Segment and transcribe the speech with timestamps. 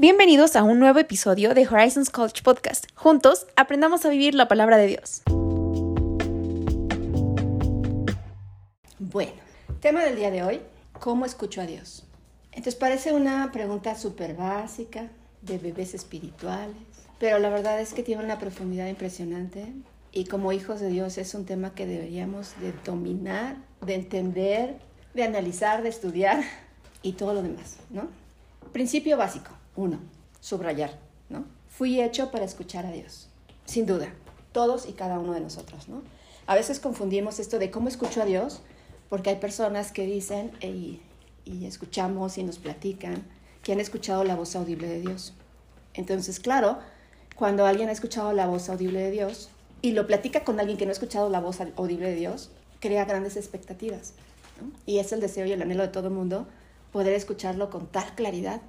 [0.00, 2.86] Bienvenidos a un nuevo episodio de Horizons College Podcast.
[2.94, 5.22] Juntos aprendamos a vivir la palabra de Dios.
[9.00, 9.32] Bueno,
[9.80, 10.60] tema del día de hoy,
[11.00, 12.06] ¿cómo escucho a Dios?
[12.52, 15.08] Entonces parece una pregunta súper básica
[15.42, 16.76] de bebés espirituales,
[17.18, 19.66] pero la verdad es que tiene una profundidad impresionante
[20.12, 24.78] y como hijos de Dios es un tema que deberíamos de dominar, de entender,
[25.14, 26.44] de analizar, de estudiar
[27.02, 28.06] y todo lo demás, ¿no?
[28.72, 30.00] Principio básico, uno,
[30.40, 30.98] subrayar,
[31.28, 31.44] ¿no?
[31.68, 33.28] Fui hecho para escuchar a Dios,
[33.64, 34.12] sin duda,
[34.50, 36.02] todos y cada uno de nosotros, ¿no?
[36.46, 38.60] A veces confundimos esto de cómo escucho a Dios,
[39.08, 41.00] porque hay personas que dicen y,
[41.64, 43.24] escuchamos y nos platican
[43.62, 45.32] que han escuchado la voz audible de Dios.
[45.94, 46.78] Entonces, claro,
[47.36, 49.48] cuando alguien ha escuchado la voz audible de Dios
[49.80, 52.50] y lo platica con alguien que no ha escuchado la voz audible de Dios,
[52.80, 54.14] crea grandes expectativas.
[54.86, 56.46] Y es el deseo y el anhelo de todo el mundo
[56.92, 58.60] poder escucharlo con tal claridad.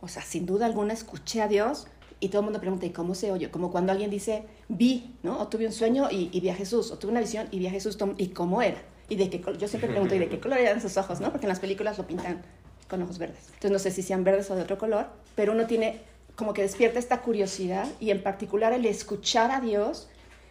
[0.00, 1.86] O sea, sin duda alguna escuché a Dios
[2.20, 3.50] y todo el mundo pregunta, ¿y cómo se oye?
[3.50, 5.38] Como cuando alguien dice, vi, ¿no?
[5.38, 7.66] O tuve un sueño y, y vi a Jesús, o tuve una visión y vi
[7.68, 8.82] a Jesús, ¿y cómo era?
[9.08, 11.30] Y de qué yo siempre pregunto, ¿y de qué color eran sus ojos, no?
[11.30, 12.42] Porque en las películas lo pintan
[12.88, 13.44] con ojos verdes.
[13.46, 16.00] Entonces no sé si sean verdes o de otro color, pero uno tiene
[16.36, 20.08] como que despierta esta curiosidad y en particular el escuchar a Dios,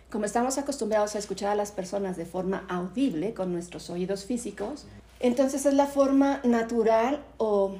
[0.09, 4.85] como estamos acostumbrados a escuchar a las personas de forma audible con nuestros oídos físicos,
[5.19, 7.75] entonces es la forma natural o,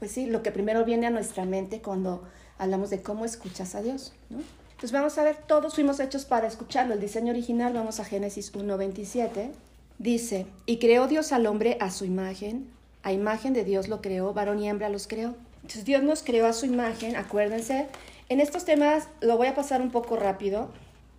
[0.00, 2.24] pues sí, lo que primero viene a nuestra mente cuando
[2.58, 4.38] hablamos de cómo escuchas a Dios, ¿no?
[4.70, 6.94] Entonces vamos a ver, todos fuimos hechos para escucharlo.
[6.94, 9.50] El diseño original, vamos a Génesis 1.27,
[9.98, 12.66] dice, y creó Dios al hombre a su imagen,
[13.02, 15.34] a imagen de Dios lo creó, varón y hembra los creó.
[15.56, 17.88] Entonces Dios nos creó a su imagen, acuérdense.
[18.30, 20.70] En estos temas lo voy a pasar un poco rápido.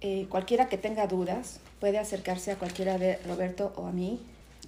[0.01, 4.19] Eh, cualquiera que tenga dudas puede acercarse a cualquiera de Roberto o a mí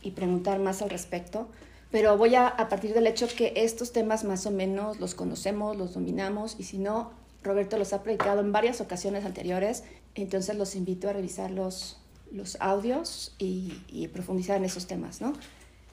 [0.03, 1.47] y preguntar más al respecto.
[1.93, 5.77] Pero voy a, a partir del hecho que estos temas más o menos los conocemos,
[5.77, 7.11] los dominamos y si no,
[7.43, 9.83] Roberto los ha predicado en varias ocasiones anteriores.
[10.15, 11.99] Entonces los invito a revisar los,
[12.31, 15.33] los audios y, y profundizar en esos temas, ¿no?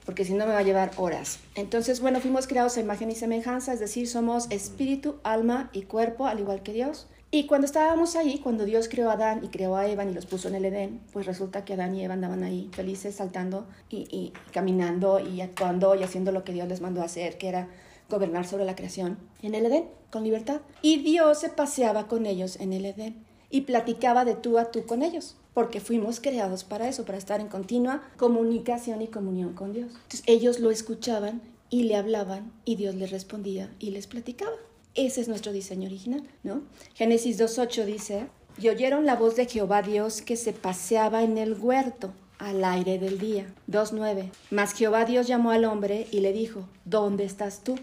[0.06, 1.38] porque si no me va a llevar horas.
[1.54, 6.26] Entonces, bueno, fuimos creados a imagen y semejanza, es decir, somos espíritu, alma y cuerpo,
[6.26, 7.06] al igual que Dios.
[7.32, 10.26] Y cuando estábamos ahí, cuando Dios creó a Adán y creó a Eva y los
[10.26, 14.32] puso en el Edén, pues resulta que Adán y Eva andaban ahí felices, saltando y,
[14.52, 17.68] caminando y actuando y haciendo lo que Dios les mandó hacer, que era
[18.08, 20.60] gobernar sobre la creación en el Edén, con libertad.
[20.82, 24.84] Y Dios se paseaba con ellos en el Edén y platicaba de tú a tú
[24.84, 29.72] con ellos porque fuimos creados para eso, para estar en continua comunicación y comunión con
[29.72, 29.92] Dios.
[29.92, 34.56] Entonces ellos lo escuchaban y le hablaban y Dios les respondía y les platicaba.
[34.94, 36.62] Ese es nuestro diseño original, ¿no?
[36.94, 38.26] Génesis 2.8 dice,
[38.58, 42.98] y oyeron la voz de Jehová Dios que se paseaba en el huerto al aire
[42.98, 43.46] del día.
[43.68, 47.78] 2.9, mas Jehová Dios llamó al hombre y le dijo, ¿dónde estás tú?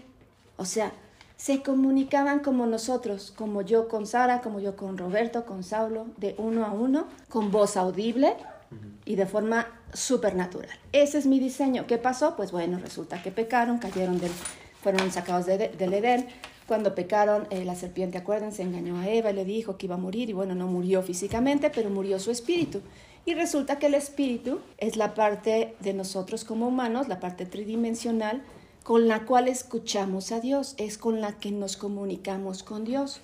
[0.56, 0.92] O sea,
[1.36, 6.34] se comunicaban como nosotros, como yo con Sara, como yo con Roberto, con Saulo, de
[6.36, 8.34] uno a uno, con voz audible
[9.04, 10.76] y de forma supernatural.
[10.92, 11.86] Ese es mi diseño.
[11.86, 12.34] ¿Qué pasó?
[12.36, 14.32] Pues bueno, resulta que pecaron, cayeron del,
[14.82, 16.26] fueron sacados de, del Edén.
[16.68, 19.98] Cuando pecaron, eh, la serpiente, acuérdense, engañó a Eva y le dijo que iba a
[19.98, 22.82] morir y bueno, no murió físicamente, pero murió su espíritu.
[23.24, 28.42] Y resulta que el espíritu es la parte de nosotros como humanos, la parte tridimensional,
[28.82, 33.22] con la cual escuchamos a Dios, es con la que nos comunicamos con Dios.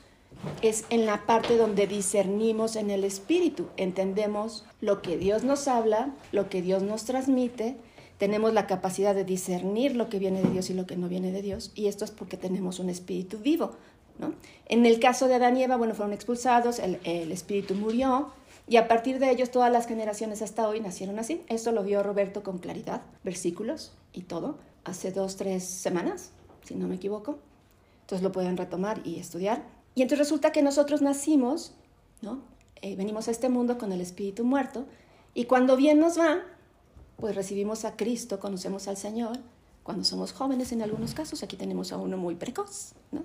[0.63, 6.15] Es en la parte donde discernimos en el Espíritu, entendemos lo que Dios nos habla,
[6.33, 7.77] lo que Dios nos transmite,
[8.19, 11.33] tenemos la capacidad de discernir lo que viene de Dios y lo que no viene
[11.33, 13.73] de Dios, y esto es porque tenemos un Espíritu vivo.
[14.19, 14.35] ¿no?
[14.67, 18.31] En el caso de Adán y Eva, bueno, fueron expulsados, el, Espíritu murió,
[18.67, 21.43] y a partir de ellos todas las generaciones hasta hoy nacieron así.
[21.49, 26.31] Esto lo vio Roberto con claridad, versículos y todo hace dos, tres semanas,
[26.63, 27.39] si no me equivoco.
[28.03, 29.65] Entonces lo pueden retomar y estudiar.
[29.95, 31.75] Y entonces resulta que nosotros nacimos,
[32.23, 32.43] ¿no?
[32.83, 34.85] Eh, venimos a este mundo con el espíritu muerto
[35.33, 36.43] y cuando bien nos va,
[37.17, 39.39] pues recibimos a Cristo, conocemos al Señor.
[39.83, 43.23] Cuando somos jóvenes, en algunos casos, aquí tenemos a uno muy precoz, ¿no?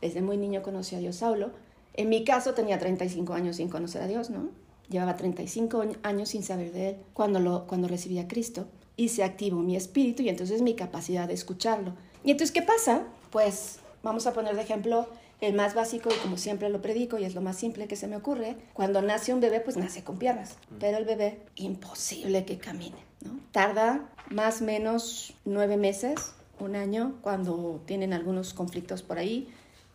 [0.00, 1.50] Desde muy niño conocí a Dios Saulo.
[1.94, 4.50] En mi caso tenía 35 años sin conocer a Dios, ¿no?
[4.88, 8.66] Llevaba 35 años sin saber de Él cuando, lo, cuando recibí a Cristo
[8.96, 11.94] y se activó mi espíritu y entonces mi capacidad de escucharlo.
[12.24, 13.04] Y entonces, ¿qué pasa?
[13.30, 15.08] Pues vamos a poner de ejemplo
[15.40, 18.08] el más básico y como siempre lo predico y es lo más simple que se
[18.08, 18.56] me ocurre.
[18.72, 23.38] Cuando nace un bebé, pues nace con piernas, pero el bebé imposible que camine, ¿no?
[23.52, 29.48] Tarda más o menos nueve meses, un año, cuando tienen algunos conflictos por ahí,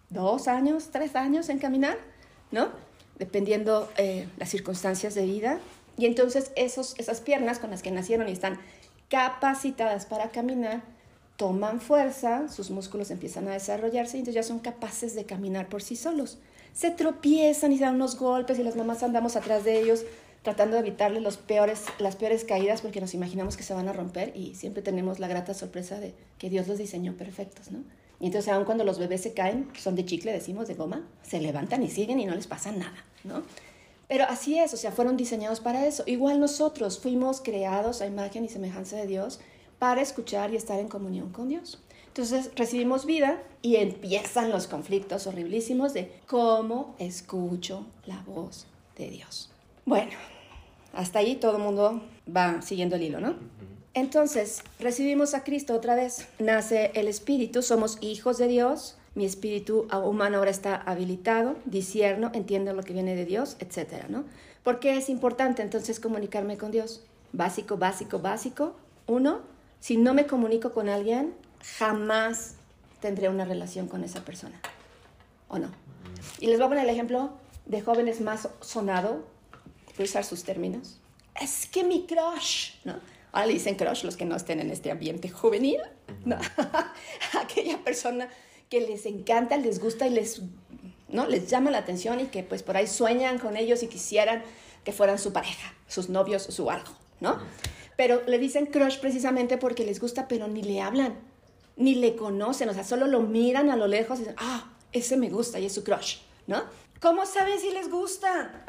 [0.09, 1.97] dos años, tres años en caminar,
[2.51, 2.69] ¿no?
[3.19, 5.59] Dependiendo eh, las circunstancias de vida.
[5.97, 8.59] Y entonces esos, esas piernas con las que nacieron y están
[9.09, 10.81] capacitadas para caminar,
[11.37, 15.81] toman fuerza, sus músculos empiezan a desarrollarse y entonces ya son capaces de caminar por
[15.81, 16.39] sí solos.
[16.73, 20.03] Se tropiezan y se dan unos golpes y las mamás andamos atrás de ellos
[20.43, 23.93] tratando de evitarles los peores, las peores caídas porque nos imaginamos que se van a
[23.93, 27.79] romper y siempre tenemos la grata sorpresa de que Dios los diseñó perfectos, ¿no?
[28.19, 31.41] Y entonces aun cuando los bebés se caen, son de chicle, decimos, de goma, se
[31.41, 33.43] levantan y siguen y no les pasa nada, ¿no?
[34.07, 36.03] Pero así es, o sea, fueron diseñados para eso.
[36.05, 39.39] Igual nosotros fuimos creados a imagen y semejanza de Dios
[39.79, 41.81] para escuchar y estar en comunión con Dios.
[42.07, 48.67] Entonces recibimos vida y empiezan los conflictos horriblísimos de cómo escucho la voz
[48.97, 49.49] de Dios.
[49.85, 50.11] Bueno,
[50.93, 52.01] hasta ahí todo el mundo
[52.33, 53.35] va siguiendo el hilo, ¿no?
[53.93, 59.87] Entonces, recibimos a Cristo otra vez, nace el Espíritu, somos hijos de Dios, mi espíritu
[59.91, 64.23] humano ahora está habilitado, disierno, entiendo lo que viene de Dios, etcétera, ¿no?
[64.63, 67.03] ¿Por qué es importante entonces comunicarme con Dios?
[67.31, 68.75] Básico, básico, básico.
[69.05, 69.41] Uno,
[69.79, 71.35] si no me comunico con alguien,
[71.77, 72.55] jamás
[73.01, 74.59] tendré una relación con esa persona.
[75.47, 75.67] ¿O no?
[76.39, 77.31] Y les voy a poner el ejemplo
[77.65, 79.23] de jóvenes más sonado,
[79.97, 80.99] voy a usar sus términos.
[81.39, 82.99] Es que mi crush, ¿no?
[83.31, 85.81] Ahora le dicen crush los que no estén en este ambiente juvenil,
[86.23, 86.37] ¿no?
[87.41, 88.29] Aquella persona
[88.69, 90.41] que les encanta, les gusta y les,
[91.09, 91.27] ¿no?
[91.27, 94.43] les llama la atención y que pues por ahí sueñan con ellos y quisieran
[94.83, 97.39] que fueran su pareja, sus novios, su algo, ¿no?
[97.95, 101.19] Pero le dicen crush precisamente porque les gusta, pero ni le hablan,
[101.75, 105.17] ni le conocen, o sea, solo lo miran a lo lejos y dicen, ah, ese
[105.17, 106.17] me gusta y es su crush,
[106.47, 106.63] ¿no?
[106.99, 108.63] ¿Cómo saben si les gusta?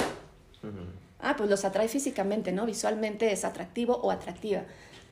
[1.24, 2.66] Ah, pues los atrae físicamente, ¿no?
[2.66, 4.62] Visualmente es atractivo o atractiva,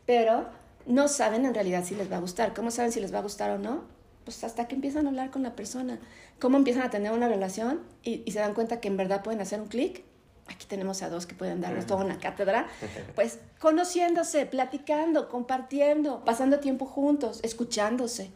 [0.07, 0.47] pero
[0.87, 2.55] no saben en realidad si les va a gustar.
[2.55, 3.85] ¿Cómo saben si les va a gustar o no?
[4.25, 5.99] Pues hasta que empiezan a hablar con la persona.
[6.39, 9.41] ¿Cómo empiezan a tener una relación y, y se dan cuenta que en verdad pueden
[9.41, 10.05] hacer un clic?
[10.49, 12.67] Aquí tenemos a dos que pueden darnos toda una cátedra.
[13.15, 18.31] Pues conociéndose, platicando, compartiendo, pasando tiempo juntos, escuchándose,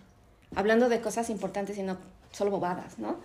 [0.55, 1.99] hablando de cosas importantes y no
[2.33, 3.17] solo bobadas, ¿no?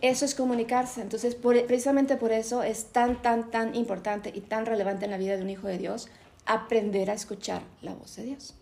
[0.00, 1.00] Eso es comunicarse.
[1.00, 5.36] Entonces, precisamente por eso es tan, tan, tan importante y tan relevante en la vida
[5.36, 6.08] de un hijo de Dios
[6.46, 8.54] aprender a escuchar la voz de Dios.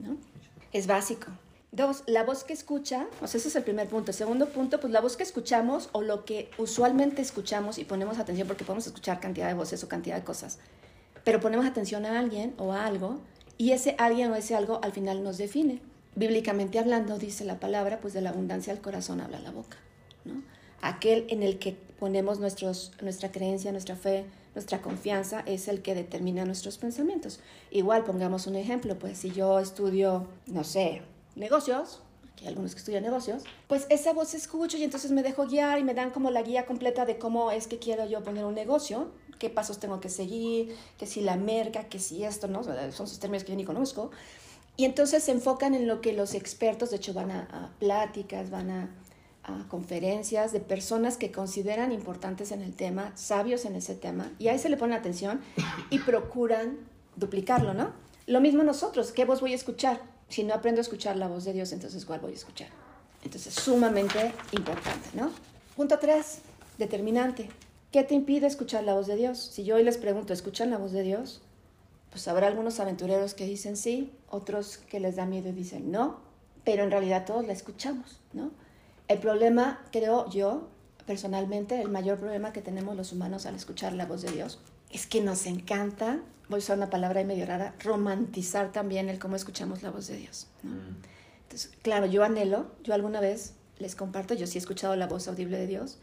[0.00, 0.16] ¿no?
[0.72, 1.28] Es básico.
[1.70, 4.12] Dos, la voz que escucha, sea, ese es el primer punto.
[4.12, 8.18] El segundo punto, pues la voz que escuchamos o lo que usualmente escuchamos y ponemos
[8.18, 10.58] atención porque podemos escuchar cantidad de voces o cantidad de cosas,
[11.24, 13.18] pero ponemos atención a alguien o a algo
[13.58, 15.80] y ese alguien o ese algo al final nos define.
[16.14, 19.76] Bíblicamente hablando, dice la palabra, pues de la abundancia del corazón habla la boca.
[20.24, 20.42] ¿no?
[20.84, 26.44] Aquel en el que ponemos nuestra creencia, nuestra fe, nuestra confianza es el que determina
[26.44, 27.40] nuestros pensamientos.
[27.70, 31.00] Igual, pongamos un ejemplo, pues si yo estudio, no sé,
[31.36, 35.46] negocios, aquí hay algunos que estudian negocios, pues esa voz escucho y entonces me dejo
[35.46, 38.44] guiar y me dan como la guía completa de cómo es que quiero yo poner
[38.44, 39.08] un negocio,
[39.38, 42.62] qué pasos tengo que seguir, que si la merca, que si esto, ¿no?
[42.92, 44.10] Son sus términos que yo ni conozco.
[44.76, 48.50] Y entonces se enfocan en lo que los expertos, de hecho, van a, a pláticas,
[48.50, 48.90] van a,
[49.44, 54.48] a, conferencias de personas que consideran importantes en el tema, sabios en ese tema, y
[54.48, 55.40] ahí se le pone atención
[55.90, 56.78] y procuran
[57.16, 57.92] duplicarlo, ¿no?
[58.26, 60.00] Lo mismo nosotros, ¿qué voz voy a escuchar?
[60.28, 62.68] Si no aprendo a escuchar la voz de Dios, entonces ¿cuál voy a escuchar?
[63.22, 65.30] Entonces, sumamente importante, ¿no?
[65.76, 66.38] Punto 3,
[66.78, 67.48] determinante.
[67.90, 69.38] ¿Qué te impide escuchar la voz de Dios?
[69.38, 71.42] Si yo hoy les pregunto, ¿escuchan la voz de Dios?
[72.10, 76.20] Pues habrá algunos aventureros que dicen sí, otros que les da miedo y dicen no,
[76.64, 78.50] pero en realidad todos la escuchamos, ¿no?
[79.08, 80.68] El problema, creo yo,
[81.06, 85.06] personalmente, el mayor problema que tenemos los humanos al escuchar la voz de Dios es
[85.06, 89.36] que nos encanta, voy a usar una palabra ahí medio rara, romantizar también el cómo
[89.36, 90.46] escuchamos la voz de Dios.
[90.62, 90.70] ¿no?
[90.70, 90.96] Mm.
[91.42, 95.28] Entonces, claro, yo anhelo, yo alguna vez les comparto, yo sí he escuchado la voz
[95.28, 95.98] audible de Dios,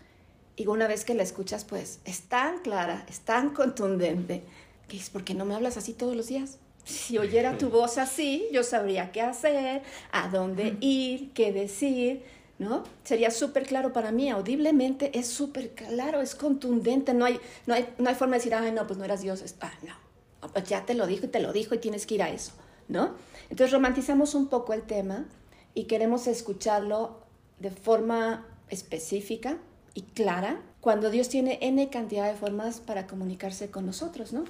[0.56, 4.44] y una vez que la escuchas, pues es tan clara, es tan contundente,
[4.88, 6.58] que es porque no me hablas así todos los días.
[6.84, 12.24] Si oyera tu voz así, yo sabría qué hacer, a dónde ir, qué decir,
[12.62, 12.84] ¿no?
[13.03, 17.91] Sería súper claro para mí, audiblemente es súper claro, es contundente, no hay, no, hay,
[17.98, 20.86] no hay forma de decir, ay, no, pues no eras Dios, ah, no, pues ya
[20.86, 22.51] te lo dijo y te lo dijo y tienes que ir a eso,
[22.88, 23.15] ¿no?
[23.50, 25.25] Entonces romantizamos un poco el tema
[25.74, 27.22] y queremos escucharlo
[27.58, 29.58] de forma específica
[29.96, 34.44] y clara, cuando Dios tiene N cantidad de formas para comunicarse con nosotros, ¿no?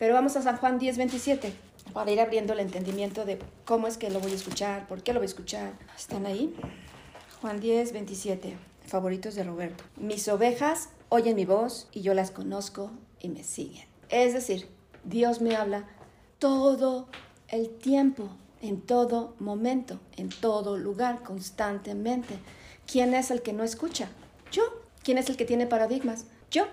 [0.00, 1.52] Pero vamos a San Juan 10, 27,
[1.92, 5.12] para ir abriendo el entendimiento de cómo es que lo voy a escuchar, por qué
[5.12, 5.74] lo voy a escuchar.
[5.96, 6.52] ¿Están ahí?
[7.42, 8.56] Juan 10, 27.
[8.86, 9.82] Favoritos de Roberto.
[9.96, 13.84] Mis ovejas oyen mi voz y yo las conozco y me siguen.
[14.10, 14.68] Es decir,
[15.02, 15.88] Dios me habla
[16.38, 17.08] todo
[17.48, 18.28] el tiempo,
[18.60, 22.38] en todo momento, en todo lugar, constantemente.
[22.86, 24.08] ¿Quién es el que no escucha?
[24.52, 24.62] Yo.
[25.02, 26.26] ¿Quién es el que tiene paradigmas?
[26.48, 26.66] Yo.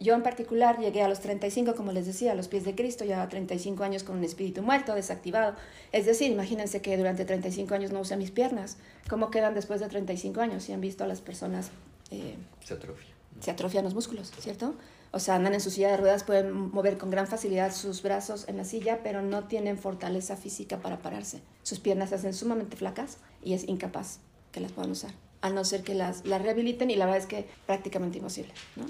[0.00, 3.04] Yo en particular llegué a los 35, como les decía, a los pies de Cristo,
[3.04, 5.56] ya 35 años con un espíritu muerto, desactivado.
[5.90, 8.76] Es decir, imagínense que durante 35 años no usé mis piernas.
[9.10, 10.62] ¿Cómo quedan después de 35 años?
[10.62, 11.70] Si han visto a las personas...
[12.12, 13.12] Eh, se atrofian.
[13.40, 14.76] Se atrofian los músculos, ¿cierto?
[15.10, 18.44] O sea, andan en su silla de ruedas, pueden mover con gran facilidad sus brazos
[18.48, 21.40] en la silla, pero no tienen fortaleza física para pararse.
[21.64, 24.18] Sus piernas se hacen sumamente flacas y es incapaz
[24.52, 27.26] que las puedan usar, a no ser que las, las rehabiliten y la verdad es
[27.26, 28.86] que prácticamente imposible, ¿no?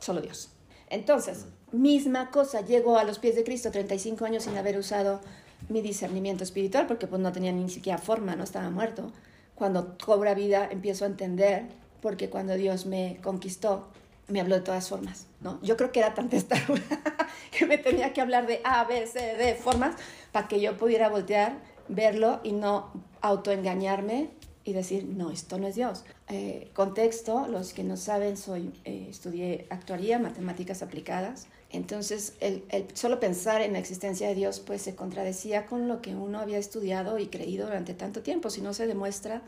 [0.00, 0.50] Solo Dios.
[0.88, 5.20] Entonces, misma cosa, llego a los pies de Cristo 35 años sin haber usado
[5.68, 9.12] mi discernimiento espiritual porque pues no tenía ni siquiera forma, no estaba muerto.
[9.54, 11.64] Cuando cobra vida empiezo a entender
[12.00, 13.88] porque cuando Dios me conquistó
[14.28, 15.60] me habló de todas formas, ¿no?
[15.62, 16.82] Yo creo que era tan testaruda
[17.56, 19.94] que me tenía que hablar de A, B, C, D formas
[20.32, 24.30] para que yo pudiera voltear, verlo y no autoengañarme
[24.66, 26.04] y decir, no, esto no es Dios.
[26.28, 32.86] Eh, contexto, los que no saben, soy, eh, estudié actuaría, matemáticas aplicadas, entonces el, el,
[32.94, 36.58] solo pensar en la existencia de Dios pues se contradecía con lo que uno había
[36.58, 38.50] estudiado y creído durante tanto tiempo.
[38.50, 39.42] Si no se demuestra,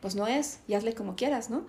[0.00, 1.64] pues no es, y hazle como quieras, ¿no?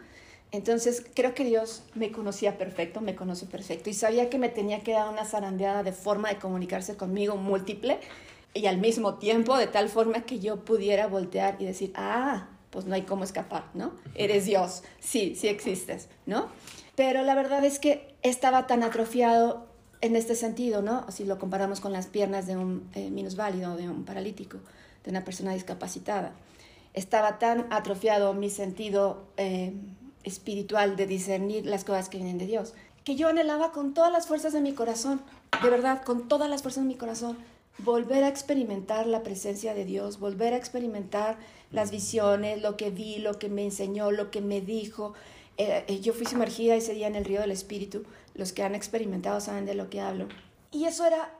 [0.51, 4.81] Entonces creo que Dios me conocía perfecto, me conoce perfecto y sabía que me tenía
[4.81, 7.99] que dar una zarandeada de forma de comunicarse conmigo múltiple
[8.53, 12.85] y al mismo tiempo de tal forma que yo pudiera voltear y decir, ah, pues
[12.85, 13.93] no hay cómo escapar, ¿no?
[14.15, 16.47] Eres Dios, sí, sí existes, ¿no?
[16.95, 19.67] Pero la verdad es que estaba tan atrofiado
[20.01, 21.09] en este sentido, ¿no?
[21.11, 24.57] Si lo comparamos con las piernas de un eh, minusválido, de un paralítico,
[25.03, 26.33] de una persona discapacitada.
[26.93, 29.73] Estaba tan atrofiado mi sentido eh,
[30.23, 32.73] espiritual de discernir las cosas que vienen de Dios,
[33.03, 35.21] que yo anhelaba con todas las fuerzas de mi corazón,
[35.63, 37.37] de verdad, con todas las fuerzas de mi corazón,
[37.79, 41.37] volver a experimentar la presencia de Dios, volver a experimentar
[41.71, 45.13] las visiones, lo que vi, lo que me enseñó, lo que me dijo.
[45.57, 48.03] Eh, eh, yo fui sumergida ese día en el río del Espíritu.
[48.33, 50.27] Los que han experimentado saben de lo que hablo.
[50.71, 51.33] Y eso era,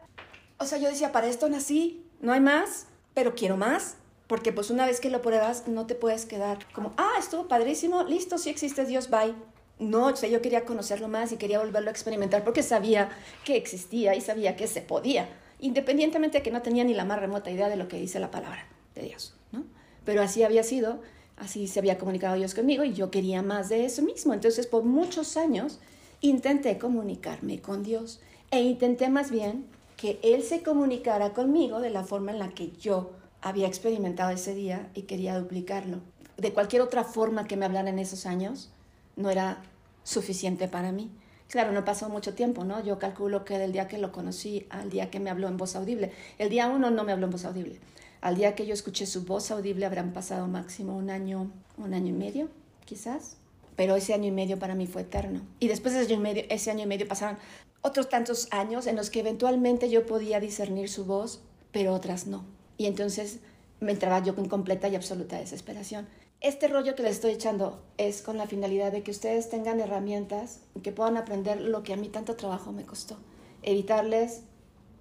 [0.58, 3.96] o sea, yo decía, para esto nací, no hay más, pero quiero más.
[4.27, 8.03] Porque pues una vez que lo pruebas, no te puedes quedar como, ah, estuvo padrísimo,
[8.03, 9.34] listo, sí existe Dios, bye.
[9.79, 13.10] No, o sea, yo quería conocerlo más y quería volverlo a experimentar porque sabía
[13.46, 15.29] que existía y sabía que se podía
[15.60, 18.32] independientemente de que no tenía ni la más remota idea de lo que dice la
[18.32, 19.64] palabra de Dios, ¿no?
[20.06, 21.02] Pero así había sido,
[21.36, 24.34] así se había comunicado Dios conmigo y yo quería más de eso mismo.
[24.34, 25.80] Entonces, por muchos años
[26.22, 28.20] intenté comunicarme con Dios
[28.52, 29.66] e intenté más bien
[29.98, 33.12] que Él se comunicara conmigo de la forma en la que yo
[33.42, 36.00] había experimentado ese día y quería duplicarlo.
[36.38, 38.70] De cualquier otra forma que me hablara en esos años,
[39.16, 39.64] no era
[40.04, 41.10] suficiente para mí.
[41.50, 42.84] Claro, no pasó mucho tiempo, ¿no?
[42.84, 45.75] Yo calculo que del día que lo conocí al día que me habló en voz
[45.75, 46.12] audible.
[46.38, 47.80] El día uno no me habló en voz audible.
[48.20, 52.10] Al día que yo escuché su voz audible habrán pasado máximo un año, un año
[52.10, 52.50] y medio,
[52.84, 53.38] quizás.
[53.77, 55.42] Pero ese año y medio para mí fue eterno.
[55.60, 57.38] Y después de ese año y medio, ese año y medio pasaron
[57.82, 62.44] otros tantos años en los que eventualmente yo podía discernir su voz, pero otras no.
[62.77, 63.39] Y entonces
[63.80, 66.08] me entraba yo con completa y absoluta desesperación.
[66.39, 70.60] Este rollo que les estoy echando es con la finalidad de que ustedes tengan herramientas
[70.84, 73.17] que puedan aprender lo que a mí tanto trabajo me costó.
[73.63, 74.41] Evitarles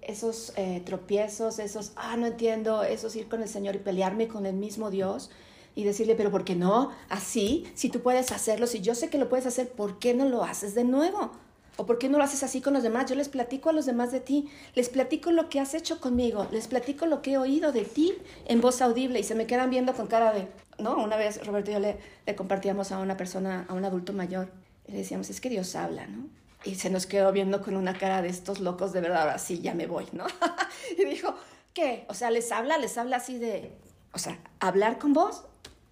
[0.01, 4.47] esos eh, tropiezos, esos, ah, no entiendo, esos ir con el Señor y pelearme con
[4.47, 5.29] el mismo Dios
[5.75, 6.91] y decirle, pero ¿por qué no?
[7.07, 10.27] Así, si tú puedes hacerlo, si yo sé que lo puedes hacer, ¿por qué no
[10.27, 11.33] lo haces de nuevo?
[11.77, 13.07] ¿O por qué no lo haces así con los demás?
[13.07, 16.47] Yo les platico a los demás de ti, les platico lo que has hecho conmigo,
[16.51, 18.15] les platico lo que he oído de ti
[18.45, 20.47] en voz audible y se me quedan viendo con cara de,
[20.79, 20.95] ¿no?
[20.95, 24.49] Una vez Roberto y yo le, le compartíamos a una persona, a un adulto mayor,
[24.87, 26.27] y le decíamos, es que Dios habla, ¿no?
[26.65, 29.61] Y se nos quedó viendo con una cara de estos locos de verdad, ahora sí,
[29.61, 30.25] ya me voy, ¿no?
[30.97, 31.35] y dijo,
[31.75, 32.05] ¿qué?
[32.09, 33.71] O sea, les habla, les habla así de,
[34.13, 35.43] o sea, hablar con vos.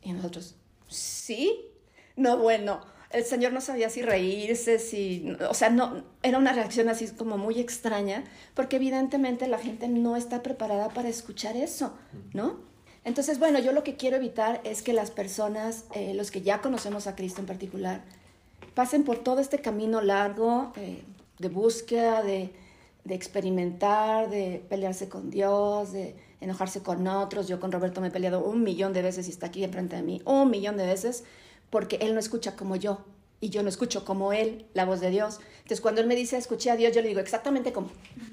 [0.02, 0.56] Y nosotros,
[0.88, 1.72] sí,
[2.16, 6.90] no, bueno el señor no sabía si reírse, si, o sea, no, era una reacción
[6.90, 11.94] así como muy extraña, porque evidentemente la gente no está preparada para escuchar eso,
[12.34, 12.60] ¿no?
[13.06, 16.60] Entonces, bueno, yo lo que quiero evitar es que las personas, eh, los que ya
[16.60, 18.02] conocemos a Cristo en particular,
[18.74, 21.02] pasen por todo este camino largo eh,
[21.40, 22.52] de búsqueda, de,
[23.06, 27.48] de experimentar, de pelearse con Dios, de enojarse con otros.
[27.48, 30.02] Yo con Roberto me he peleado un millón de veces y está aquí enfrente de
[30.02, 31.24] mí, un millón de veces
[31.70, 33.06] porque Él no escucha como yo
[33.42, 35.40] y yo no escucho como Él la voz de Dios.
[35.58, 37.90] Entonces cuando Él me dice escuché a Dios, yo le digo exactamente como.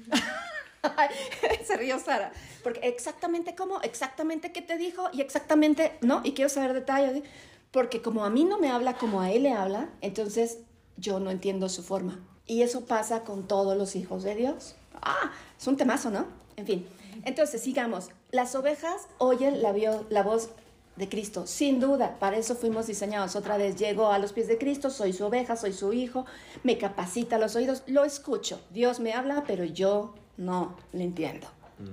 [1.65, 2.31] Se rió Sara,
[2.63, 6.21] porque exactamente cómo, exactamente qué te dijo y exactamente, ¿no?
[6.23, 7.23] Y quiero saber detalles,
[7.71, 10.59] porque como a mí no me habla como a Él le habla, entonces
[10.97, 12.19] yo no entiendo su forma.
[12.45, 14.75] Y eso pasa con todos los hijos de Dios.
[15.01, 16.27] Ah, es un temazo, ¿no?
[16.57, 16.87] En fin,
[17.23, 18.09] entonces sigamos.
[18.31, 19.73] Las ovejas oyen la,
[20.09, 20.49] la voz
[20.95, 23.35] de Cristo, sin duda, para eso fuimos diseñados.
[23.35, 26.25] Otra vez llego a los pies de Cristo, soy su oveja, soy su hijo,
[26.63, 28.61] me capacita los oídos, lo escucho.
[28.71, 31.47] Dios me habla, pero yo no le entiendo,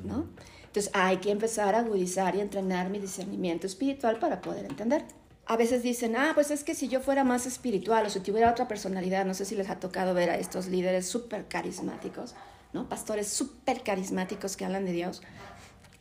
[0.05, 0.27] ¿no?
[0.67, 5.05] Entonces hay que empezar a agudizar y entrenar mi discernimiento espiritual para poder entender.
[5.47, 8.51] A veces dicen, ah, pues es que si yo fuera más espiritual o si tuviera
[8.51, 12.37] otra personalidad, no sé si les ha tocado ver a estos líderes súper carismáticos,
[12.73, 12.89] ¿no?
[12.89, 15.23] Pastores súper carismáticos que hablan de Dios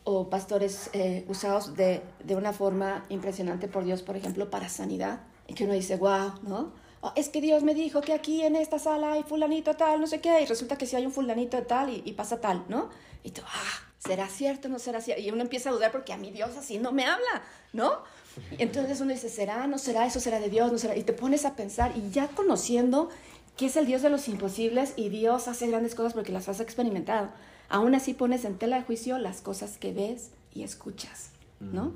[0.10, 5.22] o pastores eh, usados de, de, una forma impresionante por Dios, por ejemplo, para sanidad,
[5.48, 6.74] y que uno dice, wow, ¿no?
[7.02, 10.08] Oh, es que Dios me dijo que aquí en esta sala hay fulanito tal, no
[10.08, 12.90] sé qué, y resulta que si hay un fulanito tal y, y pasa tal, ¿no?
[13.24, 15.22] Y tú, ah, ¿será cierto no será cierto?
[15.22, 18.00] Y uno empieza a dudar porque a mi Dios así no me habla, ¿no?
[18.58, 20.96] Y entonces uno dice, ¿será, no será, eso será de Dios, no será?
[20.96, 23.10] Y te pones a pensar y ya conociendo
[23.58, 26.62] que es el Dios de los imposibles y Dios hace grandes cosas porque las has
[26.62, 27.30] experimentado
[27.70, 31.94] aún así pones en tela de juicio las cosas que ves y escuchas, ¿no?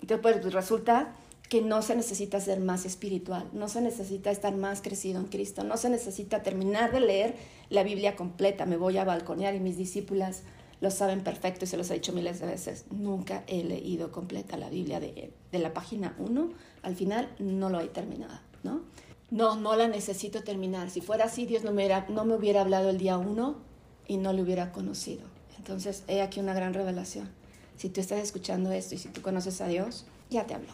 [0.00, 1.14] Entonces, pues resulta
[1.48, 5.64] que no se necesita ser más espiritual, no se necesita estar más crecido en Cristo,
[5.64, 7.34] no se necesita terminar de leer
[7.70, 10.42] la Biblia completa, me voy a balconear y mis discípulas
[10.80, 14.56] lo saben perfecto y se los he dicho miles de veces, nunca he leído completa
[14.56, 16.50] la Biblia de, de la página 1
[16.82, 18.82] al final, no lo he terminado, ¿no?
[19.30, 20.90] No, no la necesito terminar.
[20.90, 23.73] Si fuera así, Dios no me, hubiera, no me hubiera hablado el día 1
[24.06, 25.22] y no le hubiera conocido.
[25.58, 27.30] Entonces, he aquí una gran revelación.
[27.76, 30.68] Si tú estás escuchando esto y si tú conoces a Dios, ya te habló.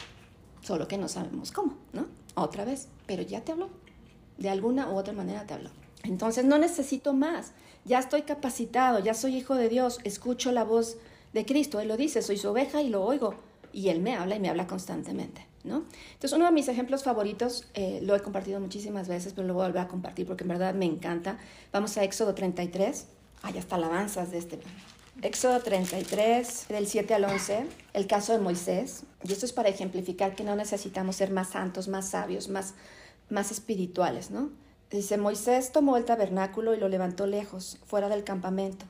[0.62, 2.06] Solo que no sabemos cómo, ¿no?
[2.34, 3.70] Otra vez, pero ya te habló.
[4.38, 5.70] De alguna u otra manera te habló.
[6.02, 7.52] Entonces, no necesito más.
[7.84, 10.96] Ya estoy capacitado, ya soy hijo de Dios, escucho la voz
[11.32, 11.80] de Cristo.
[11.80, 13.34] Él lo dice, soy su oveja y lo oigo.
[13.72, 15.46] Y Él me habla y me habla constantemente.
[15.64, 15.84] ¿no?
[16.12, 19.64] Entonces, uno de mis ejemplos favoritos, eh, lo he compartido muchísimas veces, pero lo voy
[19.64, 21.38] a volver a compartir porque en verdad me encanta.
[21.72, 23.06] Vamos a Éxodo 33.
[23.42, 24.60] Hay hasta alabanzas de este.
[25.22, 29.02] Éxodo 33, del 7 al 11, el caso de Moisés.
[29.22, 32.74] Y esto es para ejemplificar que no necesitamos ser más santos, más sabios, más,
[33.28, 34.50] más espirituales, ¿no?
[34.90, 38.86] Dice, Moisés tomó el tabernáculo y lo levantó lejos, fuera del campamento,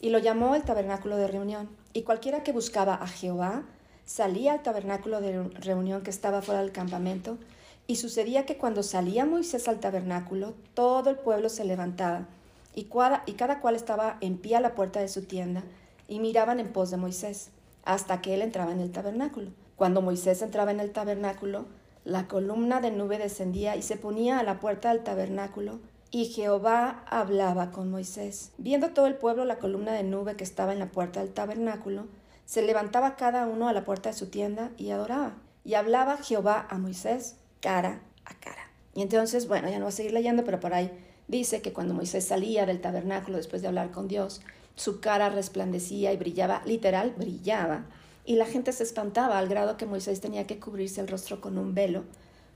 [0.00, 1.68] y lo llamó el tabernáculo de reunión.
[1.92, 3.64] Y cualquiera que buscaba a Jehová
[4.04, 7.38] salía al tabernáculo de reunión que estaba fuera del campamento,
[7.86, 12.28] y sucedía que cuando salía Moisés al tabernáculo, todo el pueblo se levantaba
[12.74, 15.64] y cada, cual estaba en pie a la puerta de su tienda,
[16.08, 17.50] y miraban en pos de Moisés,
[17.84, 19.50] hasta que él entraba en el tabernáculo.
[19.76, 21.66] Cuando Moisés entraba en el tabernáculo,
[22.04, 25.80] la columna de nube descendía y se ponía a la puerta del tabernáculo,
[26.10, 28.52] y Jehová hablaba con Moisés.
[28.58, 32.06] Viendo todo el pueblo la columna de nube que estaba en la puerta del tabernáculo,
[32.46, 35.34] se levantaba cada uno a la puerta de su tienda y adoraba.
[35.64, 38.70] Y hablaba Jehová a Moisés cara a cara.
[38.92, 40.90] Y entonces, bueno, ya no voy a seguir leyendo, pero por ahí
[41.30, 44.40] Dice que cuando Moisés salía del tabernáculo después de hablar con Dios,
[44.74, 47.84] su cara resplandecía y brillaba, literal, brillaba.
[48.24, 51.56] Y la gente se espantaba al grado que Moisés tenía que cubrirse el rostro con
[51.56, 52.02] un velo,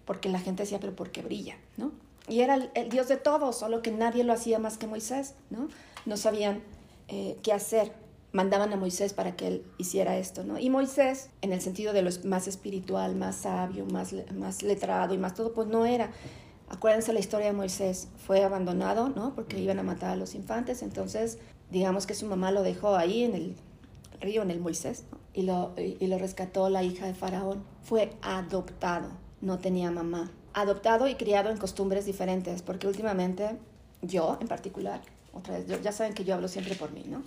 [0.05, 1.55] porque la gente decía, pero ¿por qué brilla?
[1.77, 1.93] ¿no?
[2.27, 5.69] Y era el, Dios de todos, solo que nadie lo hacía más que Moisés, ¿no?
[6.05, 6.61] No sabían
[7.07, 7.93] eh, qué hacer.
[8.33, 10.59] Mandaban a Moisés para que él hiciera esto, ¿no?
[10.59, 15.19] Y Moisés, en el sentido de lo más espiritual, más sabio, más, más letrado y
[15.19, 16.11] más todo, pues no era.
[16.69, 19.35] Acuérdense la historia de Moisés, fue abandonado, ¿no?
[19.35, 21.39] Porque iban a matar a los infantes, entonces
[21.71, 23.57] digamos que su mamá lo dejó ahí en el
[24.21, 27.65] río, en el Moisés, y, lo, y, lo rescató la hija de Faraón.
[27.83, 29.09] Fue adoptado,
[29.41, 30.31] no tenía mamá.
[30.55, 33.59] Adoptado y criado en costumbres diferentes, porque últimamente
[34.01, 35.01] yo en particular,
[35.33, 37.23] otra vez, ya saben que yo hablo siempre por mí, ¿no?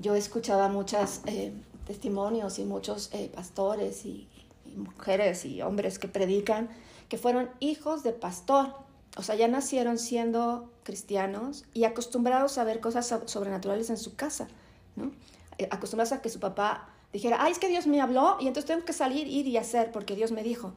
[0.00, 1.52] Yo escuchaba muchos eh,
[1.86, 4.26] testimonios y muchos eh, pastores y,
[4.64, 6.68] y mujeres y hombres que predican
[7.08, 8.74] que fueron hijos de pastor,
[9.16, 14.48] o sea, ya nacieron siendo cristianos y acostumbrados a ver cosas sobrenaturales en su casa,
[14.96, 15.12] ¿no?
[15.58, 18.66] Eh, acostumbrados a que su papá dijera, ay, es que Dios me habló y entonces
[18.66, 20.72] tengo que salir, ir y hacer porque Dios me dijo.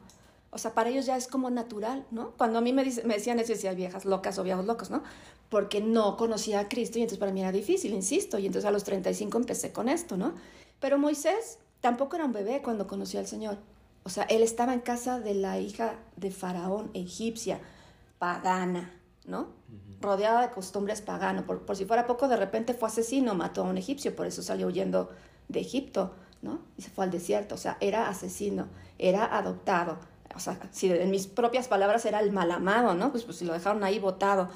[0.52, 2.32] O sea, para ellos ya es como natural, ¿no?
[2.38, 5.04] Cuando a mí me, me decían eso, decía viejas locas o viejos locos, ¿no?
[5.50, 8.72] Porque no conocía a Cristo y entonces para mí era difícil, insisto, y entonces a
[8.72, 10.34] los 35 empecé con esto, ¿no?
[10.80, 13.58] Pero Moisés tampoco era un bebé cuando conoció al Señor.
[14.08, 17.60] O sea, él estaba en casa de la hija de Faraón, egipcia,
[18.20, 19.50] pagana, ¿no?
[20.00, 21.44] Rodeada de costumbres paganas.
[21.44, 24.68] Por, si fuera poco, de repente fue asesino, mató a un egipcio, por eso salió
[24.68, 25.10] huyendo
[25.50, 26.62] de Egipto, ¿no?
[26.78, 27.56] Y se fue al desierto.
[27.56, 29.98] O sea, era asesino, era adoptado.
[30.34, 33.12] O sea, si en mis propias palabras era el malamado, ¿no?
[33.12, 34.48] Pues, pues si lo dejaron ahí botado.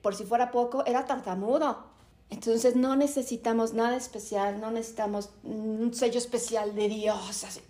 [0.00, 1.84] Por si fuera poco, era tartamudo.
[2.30, 7.60] Entonces no necesitamos nada especial, no necesitamos un sello especial de Dios, así,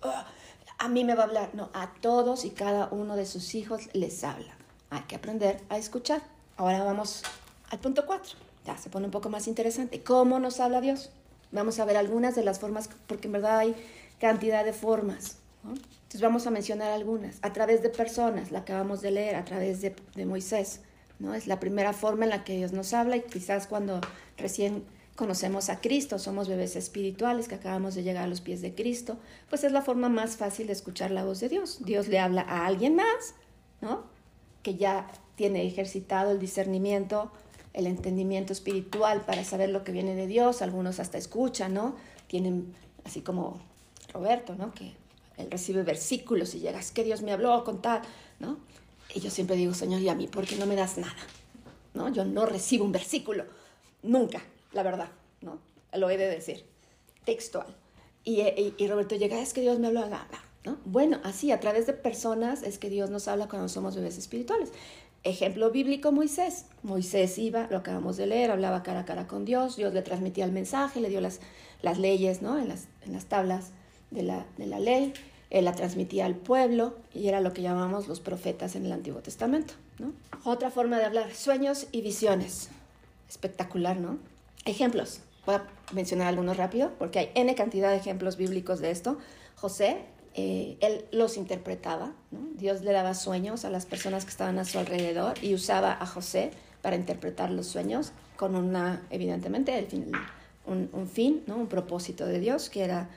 [0.79, 1.49] a mí me va a hablar.
[1.53, 4.55] No, a todos y cada uno de sus hijos les habla.
[4.89, 6.21] Hay que aprender a escuchar.
[6.57, 7.23] Ahora vamos
[7.69, 8.37] al punto 4.
[8.65, 10.01] Ya se pone un poco más interesante.
[10.01, 11.11] ¿Cómo nos habla Dios?
[11.51, 13.75] Vamos a ver algunas de las formas, porque en verdad hay
[14.19, 17.37] cantidad de formas, Entonces vamos a mencionar algunas.
[17.41, 20.81] A través de personas, la acabamos de leer, a través de, de Moisés.
[21.19, 21.33] ¿no?
[21.33, 23.99] Es la primera forma en la que Dios nos habla y quizás cuando
[24.37, 24.83] recién
[25.19, 29.17] conocemos a Cristo, somos bebés espirituales que acabamos de llegar a los pies de Cristo,
[29.49, 31.79] pues es la forma más fácil de escuchar la voz de Dios.
[31.83, 33.35] Dios le habla a alguien más,
[33.81, 34.05] ¿no?
[34.63, 37.33] Que ya tiene ejercitado el discernimiento,
[37.73, 40.61] el entendimiento espiritual para saber lo que viene de Dios.
[40.61, 41.97] Algunos hasta escuchan, ¿no?
[42.27, 43.59] Tienen, así como
[44.13, 44.73] Roberto, ¿no?
[44.73, 44.93] Que
[45.35, 48.03] él recibe versículos y llegas, que Dios me habló con tal,
[48.39, 48.57] ¿no?
[49.13, 51.17] Y yo siempre digo, Señor, ¿y a mí por qué no me das nada?
[51.93, 52.07] ¿No?
[52.07, 53.43] Yo no recibo un versículo,
[54.01, 55.09] nunca la verdad,
[55.41, 55.59] ¿no?
[55.93, 56.65] Lo he de decir,
[57.25, 57.67] textual.
[58.23, 58.41] Y,
[58.77, 60.77] y, Roberto llega, es que Dios me habla, nada, ¿no?
[60.85, 64.71] Bueno, así, a través de personas es que Dios nos habla cuando somos bebés espirituales.
[65.23, 66.65] Ejemplo bíblico, Moisés.
[66.83, 70.45] Moisés iba, lo acabamos de leer, hablaba cara a cara con Dios, Dios le transmitía
[70.45, 71.39] el mensaje, le dio las,
[71.81, 72.57] las leyes, ¿no?
[72.57, 73.71] En las, en las tablas
[74.11, 75.13] de la, de la ley,
[75.49, 79.21] él la transmitía al pueblo y era lo que llamamos los profetas en el Antiguo
[79.21, 80.13] Testamento, ¿no?
[80.43, 82.69] Otra forma de hablar, sueños y visiones.
[83.27, 84.17] Espectacular, ¿no?
[84.65, 85.21] Ejemplos.
[85.45, 89.17] Voy a mencionar algunos rápido porque hay N cantidad de ejemplos bíblicos de esto.
[89.55, 89.97] José,
[90.35, 92.13] eh, él los interpretaba.
[92.31, 96.05] Dios le daba sueños a las personas que estaban a su alrededor y usaba a
[96.05, 100.11] José para interpretar los sueños con una, evidentemente, fin,
[100.65, 101.57] un, fin, ¿no?
[101.57, 103.09] un propósito de Dios, que era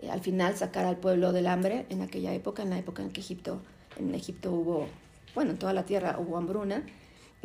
[0.00, 3.10] eh, al final sacar al pueblo del hambre en aquella época, en la época en
[3.10, 3.60] que Egipto,
[3.96, 4.86] en Egipto hubo,
[5.34, 6.84] bueno, en toda la tierra hubo hambruna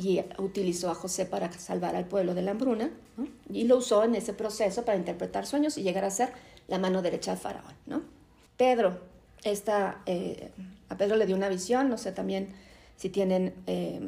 [0.04, 2.92] y utilizó a José para salvar al pueblo de la hambruna
[3.50, 6.30] y lo usó en ese proceso para interpretar sueños y llegar a ser
[6.68, 7.74] la mano derecha de Faraón.
[7.86, 8.02] ¿no?
[8.58, 9.00] Pedro,
[9.46, 10.52] eh,
[10.89, 12.50] a Pedro le dio una visión, no sé también
[12.98, 14.02] si tienen eh,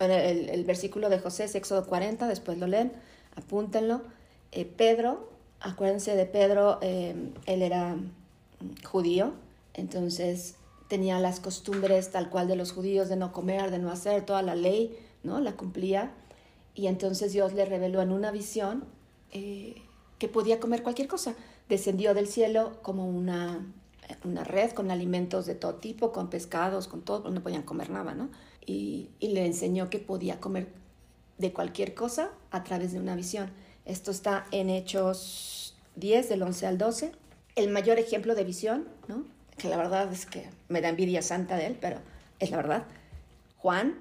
[0.00, 2.92] el, versículo de José, Éxodo 40, después lo leen,
[3.34, 4.02] apúntenlo.
[4.50, 7.96] Eh, Pedro, acuérdense de Pedro, él era
[8.84, 9.32] judío,
[9.72, 10.56] entonces
[10.88, 14.42] tenía las costumbres tal cual de los judíos de no comer, de no hacer, toda
[14.42, 15.40] la ley ¿no?
[15.40, 16.12] La cumplía.
[16.74, 18.84] Y entonces Dios le reveló en una visión
[19.32, 19.76] eh,
[20.18, 21.34] que podía comer cualquier cosa.
[21.68, 23.66] Descendió del cielo como una,
[24.24, 28.14] una red con alimentos de todo tipo, con pescados, con todo, no podían comer nada,
[28.14, 28.30] ¿no?
[28.64, 30.68] Y, y, le enseñó que podía comer
[31.38, 33.50] de cualquier cosa a través de una visión.
[33.84, 37.12] Esto está en Hechos 10, del 11 al 12.
[37.56, 39.24] El mayor ejemplo de visión, ¿no?
[39.58, 41.98] Que la verdad es que me da envidia santa de él, pero
[42.38, 42.86] es la verdad.
[43.58, 43.98] Juan,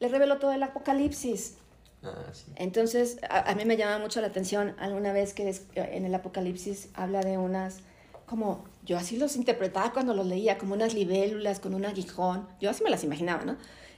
[0.00, 1.56] le reveló todo el Apocalipsis.
[2.02, 2.14] Ah,
[2.56, 7.20] Entonces, a, mí me llama mucho la atención alguna vez que en el Apocalipsis habla
[7.20, 7.80] de unas,
[8.26, 12.48] como yo así los interpretaba cuando los leía, como unas libélulas con un aguijón.
[12.60, 13.56] Yo así me las imaginaba, ¿no?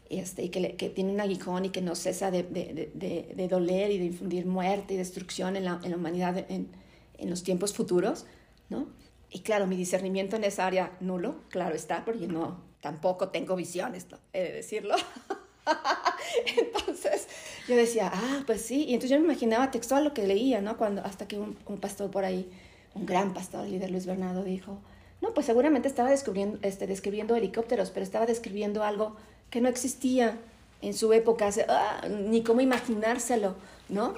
[0.09, 2.91] Este, y que, que tiene un aguijón y que no cesa de, de,
[3.33, 6.69] de, doler y de infundir muerte y destrucción en la, en la humanidad en,
[7.17, 8.27] en, los tiempos futuros,
[8.71, 8.89] ¿no?
[9.31, 14.09] Y claro, mi discernimiento en esa área nulo, claro está, porque no, tampoco tengo visiones,
[14.33, 14.97] he de decirlo.
[16.59, 17.29] entonces
[17.69, 20.77] yo decía, ah, pues sí, y entonces yo me imaginaba textual lo que leía, ¿no?
[20.77, 22.51] Cuando, hasta que un, pastor por ahí,
[22.95, 24.79] un gran pastor, el líder Luis Bernardo, dijo,
[25.21, 29.17] no, pues seguramente estaba descubriendo, este, describiendo helicópteros, pero estaba describiendo algo
[29.51, 30.39] que no existía
[30.83, 33.55] en su época, ah, ni cómo imaginárselo,
[33.89, 34.15] ¿no?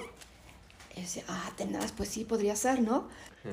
[0.95, 3.07] Y decía, ah, tenaz, pues sí, podría ser, ¿no?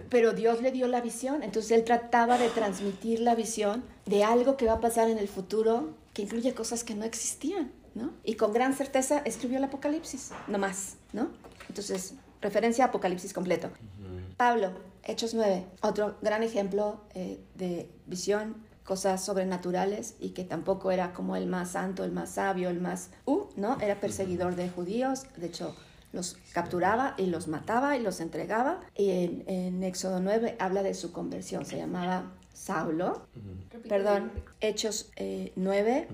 [0.09, 4.57] Pero Dios le dio la visión, entonces él trataba de transmitir la visión de algo
[4.57, 7.73] que va a pasar en el futuro que incluye cosas que no existían.
[7.95, 8.13] ¿No?
[8.25, 11.31] Y con gran certeza escribió el Apocalipsis, no más, ¿no?
[11.69, 13.71] Entonces, referencia a Apocalipsis completo.
[14.37, 14.73] Pablo,
[15.05, 21.37] Hechos 9, otro gran ejemplo eh, de visión, cosas sobrenaturales y que tampoco era como
[21.37, 23.79] el más santo, el más sabio, el más, uh, ¿no?
[23.81, 25.77] Era perseguidor de judíos, de hecho
[26.13, 28.81] los capturaba y los mataba y los entregaba.
[28.97, 29.11] Y
[29.47, 33.27] en, Éxodo 9 habla de su conversión, se llamaba Saulo,
[33.89, 35.11] perdón, Hechos
[35.55, 36.09] 9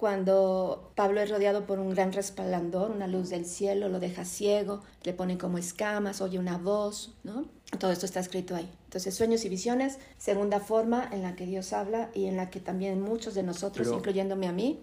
[0.00, 4.80] cuando Pablo es rodeado por un gran resplandor, una luz del cielo, lo deja ciego,
[5.02, 7.44] le pone como escamas, oye una voz, ¿no?
[7.78, 8.66] Todo esto está escrito ahí.
[8.84, 12.60] Entonces, sueños y visiones, segunda forma en la que Dios habla y en la que
[12.60, 14.80] también muchos de nosotros, incluyéndome a mí,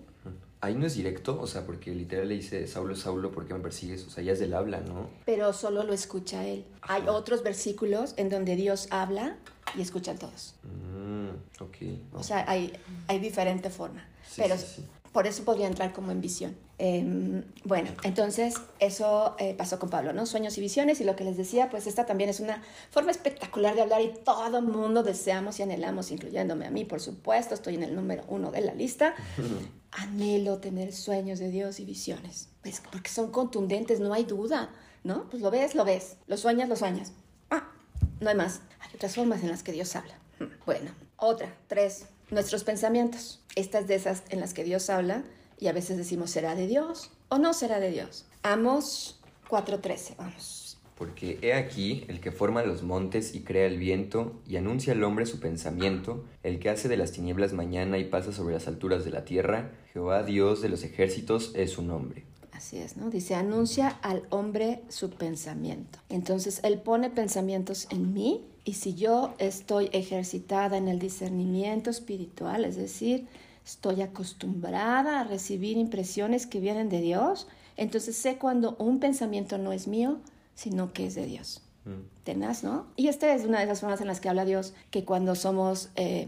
[0.60, 3.60] Ahí no es directo, o sea, porque literal le dice, Saulo, Saulo, ¿por qué me
[3.60, 4.08] persigues?
[4.08, 5.08] O sea, ya es del habla, ¿no?
[5.24, 6.66] Pero solo lo escucha él.
[6.82, 9.38] Hay otros versículos en donde Dios habla
[9.78, 10.56] y escuchan todos.
[10.64, 11.78] Mm, ok.
[12.14, 12.74] O sea, hay,
[13.08, 14.04] hay diferente forma.
[14.36, 14.56] pero
[15.12, 16.56] por eso podría entrar como en visión.
[16.80, 20.26] Em, bueno, entonces eso eh, pasó con Pablo, ¿no?
[20.26, 23.76] Sueños y visiones y lo que les decía, pues esta también es una forma espectacular
[23.76, 27.84] de hablar y todo mundo deseamos y anhelamos, incluyéndome a mí, por supuesto, estoy en
[27.84, 29.16] el número uno de la lista.
[29.92, 34.70] Anhelo tener sueños de Dios y visiones, pues porque son contundentes, no hay duda,
[35.04, 35.30] ¿no?
[35.30, 37.14] Pues lo ves, lo ves, lo sueñas, lo sueñas.
[37.50, 37.72] Ah,
[38.20, 38.62] no hay más.
[38.82, 40.14] Hay otras formas en las que Dios habla.
[40.66, 43.42] Bueno, Otra, tres, nuestros pensamientos.
[43.56, 45.24] Esta es de esas en las que Dios habla
[45.60, 48.26] y a veces decimos, ¿será de Dios o no será de Dios?
[48.44, 50.78] Amos 4.13, vamos.
[50.96, 55.04] Porque he aquí el que forma los montes y crea el viento y anuncia al
[55.04, 59.06] hombre su pensamiento, el que hace de las tinieblas mañana y pasa sobre las alturas
[59.06, 62.26] de la tierra, Jehová Dios de los ejércitos es su nombre.
[62.58, 63.12] Así es, ¿no?
[63.12, 66.00] Dice, anuncia al hombre su pensamiento.
[66.10, 72.66] Entonces, Él pone pensamientos en mí y si yo estoy ejercitada en el discernimiento espiritual,
[72.66, 73.28] es decir,
[73.64, 79.72] estoy acostumbrada a recibir impresiones que vienen de Dios, entonces sé cuando un pensamiento no
[79.72, 80.18] es mío,
[80.56, 81.62] sino que es de Dios.
[81.86, 82.24] Mm.
[82.24, 82.88] Tenaz, ¿no?
[82.96, 85.90] Y esta es una de las formas en las que habla Dios, que cuando somos
[85.96, 86.26] eh,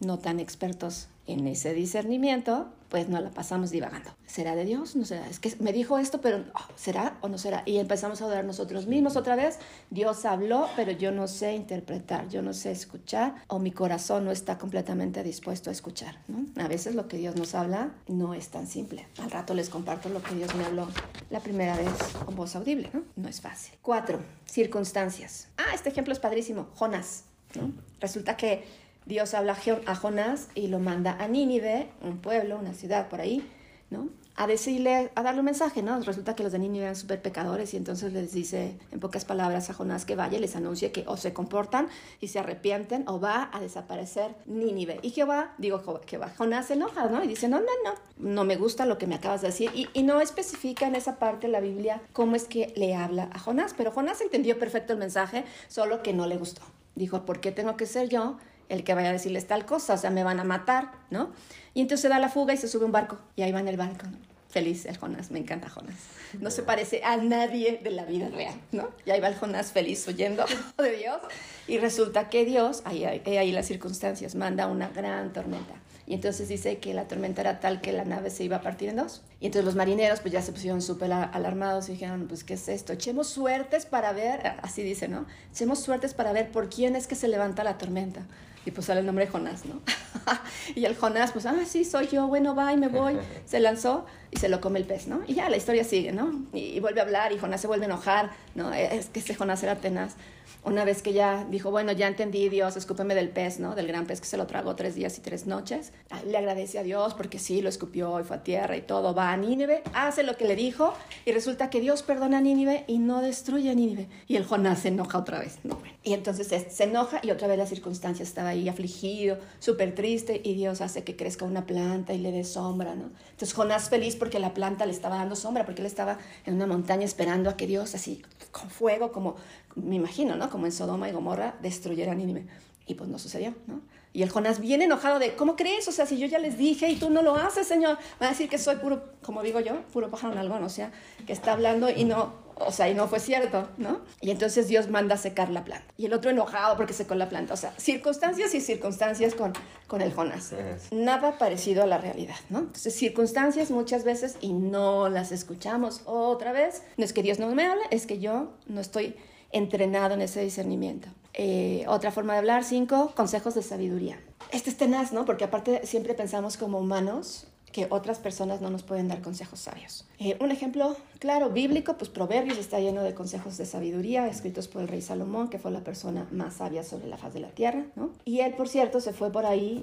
[0.00, 4.10] no tan expertos en ese discernimiento, pues no la pasamos divagando.
[4.26, 4.96] ¿Será de Dios?
[4.96, 5.28] No será.
[5.28, 7.62] Es que me dijo esto, pero oh, ¿será o no será?
[7.66, 9.58] Y empezamos a dudar nosotros mismos otra vez.
[9.90, 14.30] Dios habló, pero yo no sé interpretar, yo no sé escuchar, o mi corazón no
[14.30, 16.18] está completamente dispuesto a escuchar.
[16.56, 19.06] A veces lo que Dios nos habla no es tan simple.
[19.18, 20.88] Al rato les comparto lo que Dios me habló
[21.28, 21.92] la primera vez
[22.24, 22.88] con voz audible.
[22.94, 23.74] No, no es fácil.
[23.82, 25.48] Cuatro, circunstancias.
[25.58, 26.68] Ah, este ejemplo es padrísimo.
[26.74, 27.24] Jonás.
[27.54, 27.72] ¿no?
[28.00, 28.64] Resulta que
[29.08, 33.42] Dios habla a Jonás y lo manda a Nínive, un pueblo, una ciudad por ahí,
[33.88, 34.10] ¿no?
[34.36, 35.98] A decirle, a darle un mensaje, ¿no?
[36.02, 39.70] Resulta que los de Nínive eran súper pecadores y entonces les dice en pocas palabras
[39.70, 41.88] a Jonás que vaya y les anuncie que o se comportan
[42.20, 45.00] y se arrepienten o va a desaparecer Nínive.
[45.00, 47.24] Y Jehová, digo Jehová, Jonás se enoja, ¿no?
[47.24, 49.70] Y dice, no, no, no, no me gusta lo que me acabas de decir.
[49.74, 53.38] Y, y no especifica en esa parte la Biblia cómo es que le habla a
[53.38, 56.60] Jonás, pero Jonás entendió perfecto el mensaje, solo que no le gustó.
[56.94, 58.36] Dijo, ¿por qué tengo que ser yo
[58.68, 61.32] el que vaya a decirles tal cosa, o sea, me van a matar, ¿no?
[61.74, 63.68] Y entonces se da la fuga y se sube un barco, y ahí va en
[63.68, 64.18] el barco, ¿no?
[64.48, 65.96] Feliz el Jonás, me encanta Jonás.
[66.40, 68.88] No se parece a nadie de la vida real, ¿no?
[69.04, 70.44] Y ahí va el Jonás feliz huyendo
[70.78, 71.20] de Dios,
[71.66, 75.74] y resulta que Dios, ahí, ahí, ahí las circunstancias, manda una gran tormenta.
[76.08, 78.88] Y entonces dice que la tormenta era tal que la nave se iba a partir
[78.88, 79.20] en dos.
[79.40, 82.66] Y entonces los marineros pues ya se pusieron súper alarmados y dijeron, pues ¿qué es
[82.70, 82.94] esto?
[82.94, 85.26] Echemos suertes para ver, así dice, ¿no?
[85.52, 88.22] Echemos suertes para ver por quién es que se levanta la tormenta.
[88.64, 89.80] Y pues sale el nombre de Jonás, ¿no?
[90.74, 93.18] y el Jonás, pues, ah, sí, soy yo, bueno, va y me voy.
[93.46, 95.20] Se lanzó y se lo come el pez, ¿no?
[95.26, 96.46] Y ya la historia sigue, ¿no?
[96.52, 98.72] Y, y vuelve a hablar y Jonás se vuelve a enojar, ¿no?
[98.72, 100.16] Es que ese Jonás era tenaz
[100.64, 103.74] una vez que ya dijo, bueno, ya entendí, Dios, escúpeme del pez, ¿no?
[103.74, 105.92] Del gran pez que se lo tragó tres días y tres noches.
[106.26, 109.14] Le agradece a Dios porque sí, lo escupió y fue a tierra y todo.
[109.14, 110.92] Va a Nínive, hace lo que le dijo
[111.24, 114.08] y resulta que Dios perdona a Nínive y no destruye a Nínive.
[114.26, 115.58] Y el Jonás se enoja otra vez.
[115.64, 115.80] ¿no?
[116.02, 120.54] Y entonces se enoja y otra vez las circunstancias estaba ahí afligido, súper triste y
[120.54, 123.10] Dios hace que crezca una planta y le dé sombra, ¿no?
[123.30, 126.66] Entonces Jonás feliz porque la planta le estaba dando sombra, porque él estaba en una
[126.66, 129.36] montaña esperando a que Dios así con fuego, como
[129.74, 130.50] me imagino, ¿no?
[130.50, 132.46] Como en Sodoma y Gomorra, destruyera Nínive.
[132.86, 133.80] Y pues no sucedió, ¿no?
[134.12, 135.86] Y el Jonás viene enojado de, ¿cómo crees?
[135.86, 138.30] O sea, si yo ya les dije y tú no lo haces, Señor, va a
[138.30, 140.90] decir que soy puro, como digo yo, puro pájaro en algodón, o sea,
[141.26, 144.00] que está hablando y no, o sea, y no fue cierto, ¿no?
[144.20, 145.86] Y entonces Dios manda secar la planta.
[145.96, 147.54] Y el otro enojado porque secó la planta.
[147.54, 149.52] O sea, circunstancias y circunstancias con,
[149.86, 150.52] con el Jonás.
[150.90, 152.60] Nada parecido a la realidad, ¿no?
[152.60, 156.82] Entonces, circunstancias muchas veces y no las escuchamos otra vez.
[156.96, 159.16] No es que Dios no me hable, es que yo no estoy
[159.50, 161.08] entrenado en ese discernimiento.
[161.34, 164.20] Eh, otra forma de hablar, cinco, consejos de sabiduría.
[164.52, 165.24] Este es tenaz, ¿no?
[165.24, 170.06] Porque aparte siempre pensamos como humanos que otras personas no nos pueden dar consejos sabios.
[170.18, 174.82] Eh, un ejemplo claro, bíblico, pues Proverbios está lleno de consejos de sabiduría escritos por
[174.82, 177.84] el rey Salomón, que fue la persona más sabia sobre la faz de la tierra,
[177.96, 178.10] ¿no?
[178.24, 179.82] Y él, por cierto, se fue por ahí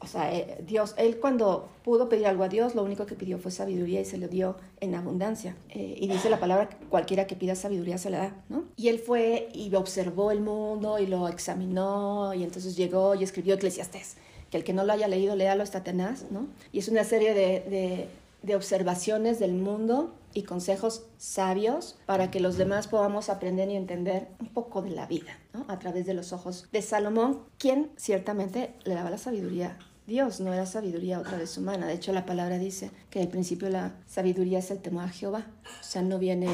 [0.00, 3.38] o sea, eh, Dios, él cuando pudo pedir algo a Dios, lo único que pidió
[3.38, 5.56] fue sabiduría y se lo dio en abundancia.
[5.70, 8.64] Eh, y dice la palabra, cualquiera que pida sabiduría se la da, ¿no?
[8.76, 13.54] Y él fue y observó el mundo y lo examinó y entonces llegó y escribió
[13.54, 14.16] Eclesiastés.
[14.50, 16.46] Que el que no lo haya leído, léalo, está tenaz, ¿no?
[16.72, 18.08] Y es una serie de,
[18.42, 24.28] de, observaciones del mundo y consejos sabios para que los demás podamos aprender y entender
[24.40, 25.64] un poco de la vida, ¿no?
[25.68, 29.78] A través de los ojos de Salomón, quien ciertamente le daba la sabiduría.
[30.06, 31.86] Dios no era sabiduría otra vez humana.
[31.86, 35.46] De hecho, la palabra dice que al principio la sabiduría es el temor a Jehová.
[35.80, 36.48] O sea, no viene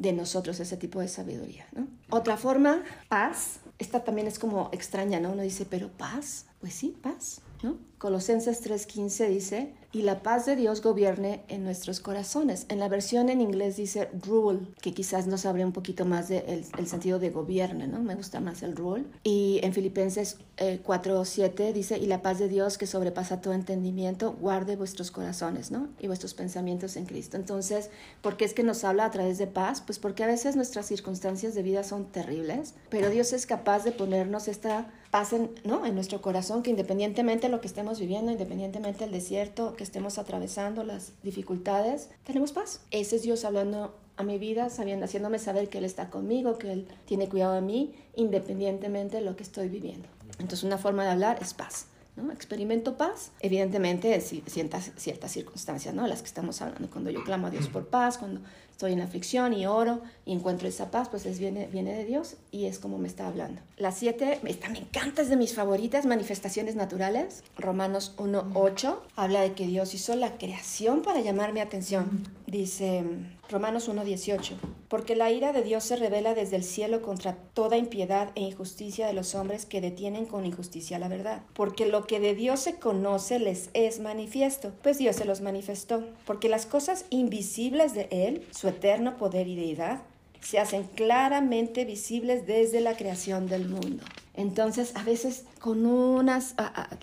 [0.00, 1.86] de nosotros ese tipo de sabiduría, ¿no?
[2.08, 3.60] Otra forma, paz.
[3.78, 5.32] Esta también es como extraña, ¿no?
[5.32, 6.46] Uno dice, pero paz.
[6.60, 7.42] Pues sí, paz.
[7.62, 7.76] ¿No?
[7.98, 12.66] Colosenses 3:15 dice, y la paz de Dios gobierne en nuestros corazones.
[12.68, 16.86] En la versión en inglés dice rule, que quizás nos abre un poquito más el
[16.86, 18.00] sentido de gobierne, ¿no?
[18.00, 19.04] Me gusta más el rule.
[19.24, 24.36] Y en Filipenses eh, 4:7 dice, y la paz de Dios que sobrepasa todo entendimiento,
[24.40, 25.88] guarde vuestros corazones, ¿no?
[25.98, 27.36] Y vuestros pensamientos en Cristo.
[27.36, 27.90] Entonces,
[28.22, 29.80] ¿por qué es que nos habla a través de paz?
[29.80, 33.92] Pues porque a veces nuestras circunstancias de vida son terribles, pero Dios es capaz de
[33.92, 35.84] ponernos esta paz en, ¿no?
[35.86, 40.18] en nuestro corazón, que independientemente de lo que estemos viviendo, independientemente del desierto que estemos
[40.18, 42.80] atravesando, las dificultades, tenemos paz.
[42.90, 46.72] Ese es Dios hablando a mi vida, sabiendo, haciéndome saber que Él está conmigo, que
[46.72, 50.08] Él tiene cuidado de mí, independientemente de lo que estoy viviendo.
[50.38, 51.86] Entonces una forma de hablar es paz.
[52.16, 52.30] ¿no?
[52.32, 56.06] Experimento paz, evidentemente ciertas, ciertas circunstancias, ¿no?
[56.06, 58.40] Las que estamos hablando, cuando yo clamo a Dios por paz, cuando
[58.80, 62.06] estoy en la aflicción y oro y encuentro esa paz, pues es, viene, viene de
[62.06, 63.60] Dios y es como me está hablando.
[63.76, 67.44] La siete, esta me encanta, es de mis favoritas, manifestaciones naturales.
[67.58, 72.26] Romanos 1.8 habla de que Dios hizo la creación para llamar mi atención.
[72.46, 73.04] Dice
[73.50, 74.54] Romanos 1.18,
[74.88, 79.06] porque la ira de Dios se revela desde el cielo contra toda impiedad e injusticia
[79.06, 81.42] de los hombres que detienen con injusticia la verdad.
[81.52, 86.04] Porque lo que de Dios se conoce les es manifiesto, pues Dios se los manifestó.
[86.26, 90.00] Porque las cosas invisibles de Él, su eterno poder y deidad,
[90.40, 94.02] se hacen claramente visibles desde la creación del mundo.
[94.34, 96.54] Entonces, a veces con unas,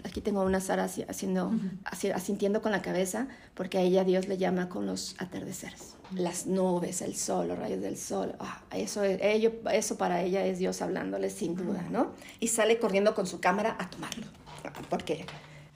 [0.04, 1.52] aquí tengo una Sara haciendo,
[2.14, 7.02] asintiendo con la cabeza, porque a ella Dios le llama con los atardeceres, las nubes,
[7.02, 8.34] el sol, los rayos del sol.
[8.40, 12.14] Ah, eso, ello, eso para ella es Dios hablándole sin duda, ¿no?
[12.40, 14.26] Y sale corriendo con su cámara a tomarlo,
[14.90, 15.26] porque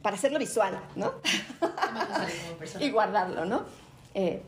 [0.02, 1.14] para hacerlo visual, ¿no?
[2.80, 3.66] y guardarlo, ¿no?
[4.16, 4.42] Eh,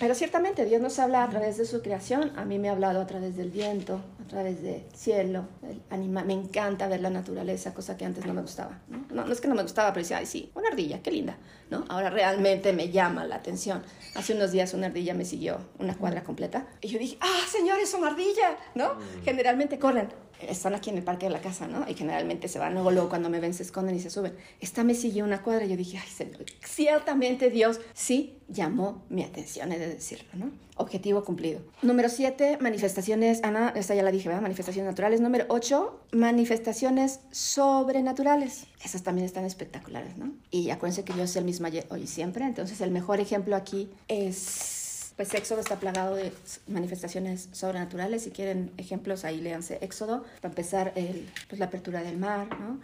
[0.00, 2.32] pero ciertamente Dios nos habla a través de su creación.
[2.36, 5.46] A mí me ha hablado a través del viento, a través del cielo.
[5.62, 8.80] El anima me encanta ver la naturaleza, cosa que antes no me gustaba.
[8.88, 9.24] ¿no?
[9.24, 11.36] No, es que no me gustaba, pero decía, ay, sí, una ardilla, qué linda.
[11.70, 11.84] ¿no?
[11.88, 13.82] Ahora realmente me llama la atención.
[14.14, 17.90] Hace unos días una ardilla me siguió una cuadra completa y yo dije, ah, señores,
[17.90, 18.94] son ardilla, ¿no?
[18.94, 19.24] Mm.
[19.24, 20.08] Generalmente corren
[20.40, 21.88] están aquí en el parque de la casa, ¿no?
[21.88, 24.34] Y generalmente se van, luego, cuando me ven se esconden y se suben.
[24.60, 29.22] Esta me siguió una cuadra y yo dije, ay, Señor, ciertamente Dios sí llamó mi
[29.22, 30.50] atención, he de decirlo, ¿no?
[30.76, 31.60] Objetivo cumplido.
[31.82, 34.42] Número siete, manifestaciones, Ana, esta ya la dije, ¿verdad?
[34.42, 35.20] Manifestaciones naturales.
[35.20, 38.66] Número ocho, manifestaciones sobrenaturales.
[38.84, 40.32] Esas también están espectaculares, ¿no?
[40.52, 42.44] Y acuérdense que Dios es el mismo hoy y siempre.
[42.44, 44.77] Entonces el mejor ejemplo aquí es
[45.18, 46.32] pues Éxodo está plagado de
[46.68, 48.22] manifestaciones sobrenaturales.
[48.22, 50.24] Si quieren ejemplos, ahí léanse Éxodo.
[50.40, 52.78] Para empezar, el, pues la apertura del mar, ¿no?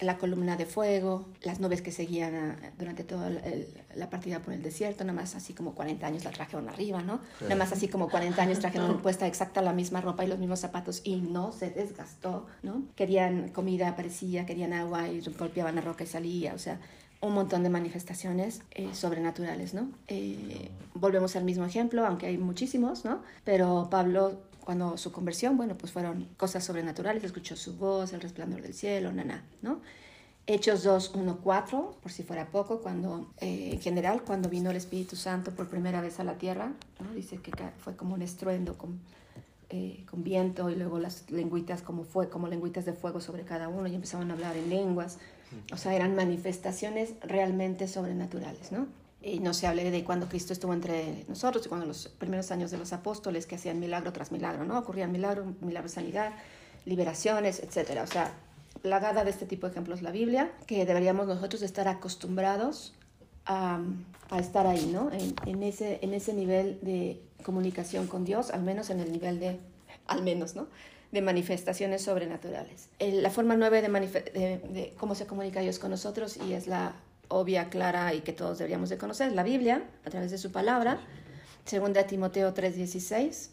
[0.00, 3.28] la columna de fuego, las nubes que seguían durante toda
[3.96, 7.18] la partida por el desierto, nada más así como 40 años la trajeron arriba, ¿no?
[7.40, 10.60] Nada más así como 40 años trajeron puesta exacta la misma ropa y los mismos
[10.60, 12.84] zapatos y no se desgastó, ¿no?
[12.94, 16.78] Querían comida, aparecía, querían agua y golpeaban la roca y salía, o sea,
[17.24, 19.88] un montón de manifestaciones eh, sobrenaturales, ¿no?
[20.08, 23.22] Eh, volvemos al mismo ejemplo, aunque hay muchísimos, ¿no?
[23.44, 28.60] Pero Pablo, cuando su conversión, bueno, pues fueron cosas sobrenaturales, escuchó su voz, el resplandor
[28.60, 29.80] del cielo, nana, ¿no?
[30.46, 34.76] Hechos 2, 1, 4, por si fuera poco, cuando eh, en general, cuando vino el
[34.76, 37.14] Espíritu Santo por primera vez a la tierra, ¿no?
[37.14, 39.00] dice que fue como un estruendo con,
[40.08, 43.88] con viento y luego las lengüitas como fue, como lengüitas de fuego sobre cada uno
[43.88, 45.18] y empezaban a hablar en lenguas.
[45.72, 48.86] O sea, eran manifestaciones realmente sobrenaturales, ¿no?
[49.22, 52.76] Y no se hable de cuando Cristo estuvo entre nosotros cuando los primeros años de
[52.76, 54.78] los apóstoles que hacían milagro tras milagro, ¿no?
[54.78, 56.32] Ocurrían milagro, milagro de sanidad,
[56.84, 58.02] liberaciones, etcétera.
[58.02, 58.34] O sea,
[58.82, 62.92] plagada de este tipo de ejemplos la Biblia, que deberíamos nosotros estar acostumbrados
[63.46, 63.80] a,
[64.38, 65.10] estar ahí, ¿no?
[65.46, 69.60] En ese nivel de comunicación con Dios, al menos en el nivel de,
[70.06, 70.66] al menos, ¿no?
[71.14, 72.88] De manifestaciones sobrenaturales.
[72.98, 76.96] La forma nueve de, cómo se comunica Dios con nosotros y es la
[77.28, 80.98] obvia, clara y que todos deberíamos de conocer, la Biblia, a través de su palabra.
[81.64, 83.50] Segunda Timoteo 3:16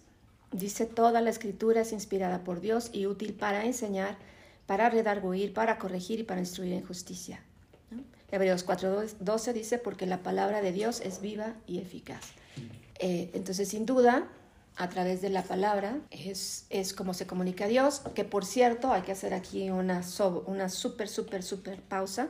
[0.51, 4.17] dice, toda la escritura es inspirada por Dios y útil para enseñar,
[4.65, 7.41] para redarguir, para corregir y para instruir en justicia.
[8.31, 12.23] Hebreos 4:12 dice, porque la palabra de Dios es viva y eficaz.
[12.97, 14.27] Eh, entonces, sin duda,
[14.77, 18.91] a través de la palabra, es, es como se comunica a Dios, que por cierto
[18.91, 20.01] hay que hacer aquí una,
[20.45, 22.29] una súper, súper, súper pausa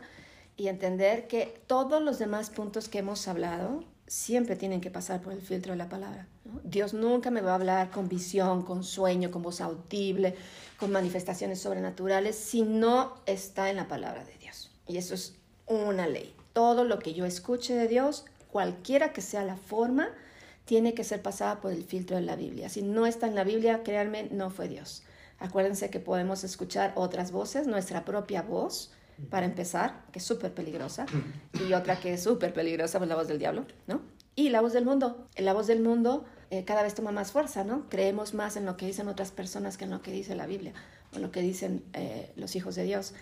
[0.58, 5.32] y entender que todos los demás puntos que hemos hablado siempre tienen que pasar por
[5.32, 6.28] el filtro de la palabra.
[6.64, 10.36] Dios nunca me va a hablar con visión, con sueño, con voz audible,
[10.78, 14.70] con manifestaciones sobrenaturales, si no está en la palabra de Dios.
[14.86, 16.36] Y eso es una ley.
[16.52, 20.10] Todo lo que yo escuche de Dios, cualquiera que sea la forma,
[20.72, 22.70] tiene que ser pasada por el filtro de la Biblia.
[22.70, 25.04] Si no está en la Biblia, créanme, no fue Dios.
[25.38, 28.94] Acuérdense que podemos escuchar otras voces, nuestra propia voz,
[29.30, 31.08] para empezar, que es súper peligrosa,
[31.68, 34.00] y otra que es súper peligrosa, pues la voz del diablo, ¿no?
[34.34, 35.28] Y la voz del mundo.
[35.36, 37.90] La voz del mundo eh, cada vez toma más fuerza, ¿no?
[37.90, 40.72] Creemos más en lo que dicen otras personas que en lo que dice la Biblia,
[41.14, 43.14] o lo que dicen eh, los hijos de Dios.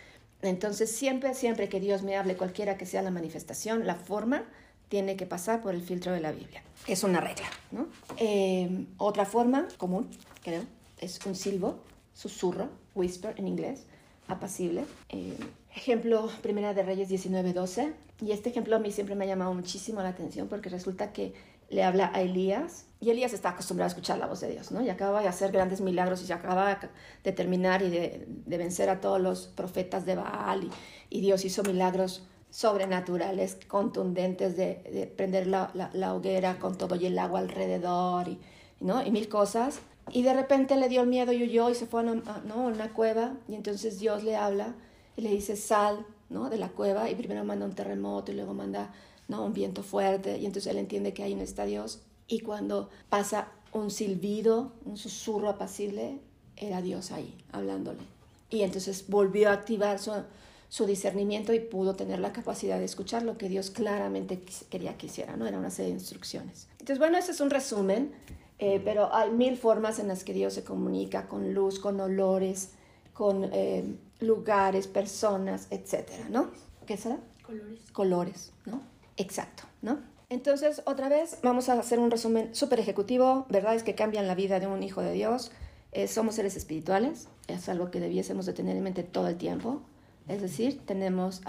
[0.43, 4.43] Entonces, siempre, siempre que Dios me hable, cualquiera que sea la manifestación, la forma,
[4.89, 6.63] tiene que pasar por el filtro de la Biblia.
[6.87, 7.87] Es una regla, ¿no?
[8.17, 10.09] Eh, otra forma común,
[10.43, 10.63] creo,
[10.99, 11.79] es un silbo,
[12.13, 13.85] susurro, whisper en inglés,
[14.27, 14.85] apacible.
[15.09, 15.37] Eh,
[15.73, 17.93] ejemplo, Primera de Reyes 19:12.
[18.21, 21.33] Y este ejemplo a mí siempre me ha llamado muchísimo la atención porque resulta que
[21.69, 24.81] le habla a Elías y Elías está acostumbrado a escuchar la voz de Dios, ¿no?
[24.81, 26.79] Y acaba de hacer grandes milagros y se acaba
[27.23, 31.63] de terminar y de, vencer a todos los profetas de Baal y, y Dios hizo
[31.63, 38.39] milagros sobrenaturales, contundentes de, prender la, la, hoguera con todo y el agua alrededor y,
[38.79, 39.05] ¿no?
[39.05, 39.79] y mil cosas.
[40.11, 42.65] Y de repente le dio miedo y huyó y se fue a una, ¿no?
[42.65, 44.73] una cueva y entonces Dios le habla
[45.15, 46.49] y le dice sal ¿no?
[46.49, 48.91] de la cueva y primero manda un terremoto y luego manda
[49.27, 49.45] ¿no?
[49.45, 53.49] un viento fuerte y entonces él entiende que ahí no está Dios y cuando pasa
[53.71, 56.19] un silbido, un susurro apacible,
[56.55, 57.99] era Dios ahí hablándole.
[58.49, 60.11] Y entonces volvió a activar su,
[60.69, 65.07] su discernimiento y pudo tener la capacidad de escuchar lo que Dios claramente quería que
[65.07, 65.47] hiciera, ¿no?
[65.47, 66.67] Era una serie de instrucciones.
[66.73, 68.13] Entonces, bueno, ese es un resumen,
[68.59, 72.69] eh, pero hay mil formas en las que Dios se comunica con luz, con olores,
[73.13, 73.83] con eh,
[74.19, 76.51] lugares, personas, etcétera, ¿no?
[76.85, 77.17] ¿Qué será?
[77.43, 77.79] Colores.
[77.91, 78.81] Colores, ¿no?
[79.17, 79.99] Exacto, ¿no?
[80.29, 84.59] Entonces, otra vez, vamos a hacer un resumen súper ejecutivo, verdades que cambian la vida
[84.59, 85.51] de un hijo de Dios.
[85.91, 89.81] Eh, somos seres espirituales, es algo que debiésemos de tener en mente todo el tiempo.
[90.29, 91.41] Es decir, tenemos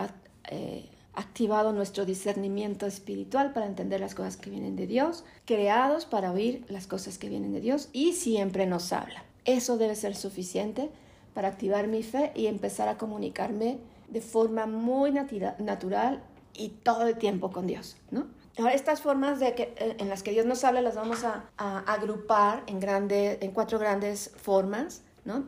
[0.50, 6.32] eh, activado nuestro discernimiento espiritual para entender las cosas que vienen de Dios, creados para
[6.32, 9.22] oír las cosas que vienen de Dios y siempre nos habla.
[9.44, 10.90] Eso debe ser suficiente
[11.34, 13.78] para activar mi fe y empezar a comunicarme
[14.08, 16.22] de forma muy natural
[16.54, 18.26] y todo el tiempo con Dios, ¿no?
[18.58, 21.44] Ahora, estas formas de que, eh, en las que Dios nos habla las vamos a,
[21.56, 25.02] agrupar en, cuatro grandes formas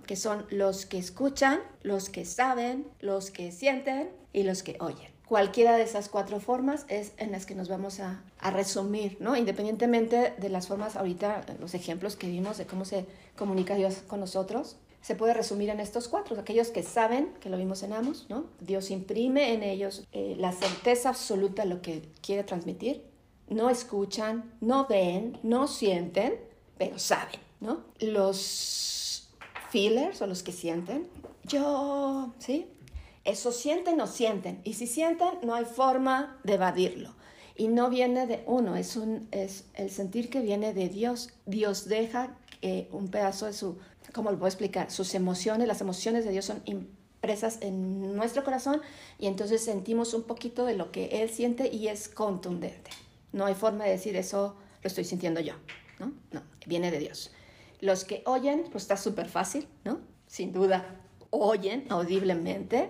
[0.07, 5.11] que son los que escuchan, los que saben, los que sienten y los que oyen.
[5.27, 8.23] Cualquiera de esas cuatro formas es en las que nos vamos a,
[8.53, 9.37] resumir, ¿no?
[9.37, 13.07] independientemente de las formas, ahorita los ejemplos que vimos de cómo se
[13.37, 17.57] comunica Dios con nosotros, se puede resumir en estos cuatro, aquellos que saben, que lo
[17.57, 18.45] vimos en Amos, ¿no?
[18.61, 23.03] Dios imprime en ellos eh, la certeza absoluta de lo que quiere transmitir,
[23.49, 26.35] no escuchan, no ven, no sienten,
[26.79, 27.85] pero saben, ¿no?
[28.01, 29.02] Los
[29.73, 31.09] feelers o los que sienten.
[31.45, 32.67] Yo, ¿sí?
[33.25, 34.61] Eso sienten o sienten.
[34.65, 37.15] Y si sienten, no hay forma de evadirlo.
[37.57, 41.31] Y no viene de uno, es, un, es el sentir que viene de Dios.
[41.47, 42.37] Dios deja
[42.93, 43.79] un pedazo de su,
[44.13, 44.91] ¿cómo lo puedo explicar?
[44.91, 48.81] Sus emociones, las emociones de Dios son impresas en nuestro corazón
[49.19, 52.91] y entonces sentimos un poquito de lo que Él siente y es contundente.
[53.33, 55.55] No hay forma de decir eso lo estoy sintiendo yo,
[55.99, 56.13] ¿no?
[56.31, 57.33] No, viene de Dios.
[57.83, 60.01] Los que oyen, pues está súper fácil, ¿no?
[60.27, 60.87] Sin duda,
[61.29, 62.89] oyen audiblemente,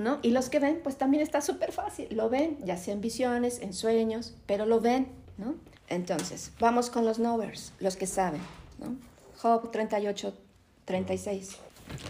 [0.00, 0.18] ¿no?
[0.22, 3.60] Y los que ven, pues también está súper fácil, lo ven, ya sea en visiones,
[3.60, 5.08] en sueños, pero lo ven,
[5.38, 5.54] ¿no?
[5.88, 8.40] Entonces, vamos con los knowers, los que saben,
[8.80, 8.96] ¿no?
[9.40, 10.34] Job 38,
[10.86, 11.58] 36.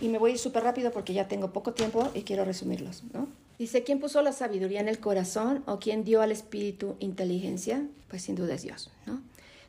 [0.01, 3.27] Y me voy a súper rápido porque ya tengo poco tiempo y quiero resumirlos, ¿no?
[3.59, 7.87] Dice, ¿quién puso la sabiduría en el corazón o quién dio al espíritu inteligencia?
[8.09, 9.21] Pues sin duda es Dios, ¿no?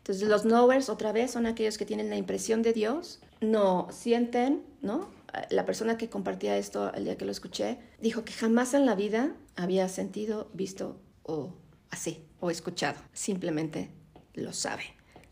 [0.04, 4.62] Entonces los knowers otra vez son aquellos que tienen la impresión de Dios, no sienten,
[4.82, 5.10] ¿no?
[5.50, 8.96] La persona que compartía esto el día que lo escuché dijo que jamás en la
[8.96, 11.54] vida había sentido, visto o
[11.90, 13.92] así, o escuchado, simplemente
[14.34, 14.84] lo sabe,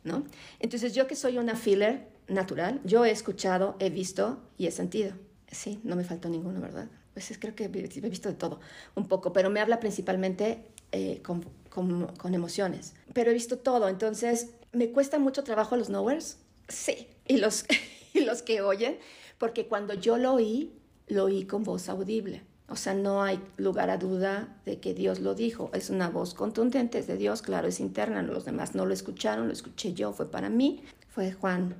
[0.05, 0.23] ¿no?
[0.59, 5.11] Entonces yo que soy una filler natural, yo he escuchado, he visto y he sentido.
[5.51, 6.87] Sí, no me faltó ninguno, ¿verdad?
[7.13, 8.61] Pues creo que he visto de todo
[8.95, 10.63] un poco, pero me habla principalmente
[10.93, 12.93] eh, con, con, emociones.
[13.13, 16.37] Pero he visto todo, entonces ¿Me cuesta mucho trabajo los knowers?
[16.69, 17.07] Sí.
[17.27, 17.65] ¿Y los,
[18.13, 18.97] y los que oyen?
[19.37, 20.71] Porque cuando yo lo oí,
[21.07, 22.43] lo oí con voz audible.
[22.69, 25.71] O sea, no hay lugar a duda de que Dios lo dijo.
[25.73, 28.21] Es una voz contundente, es de Dios, claro, es interna.
[28.21, 30.81] Los demás no lo escucharon, lo escuché yo, fue para mí.
[31.09, 31.75] Fue Juan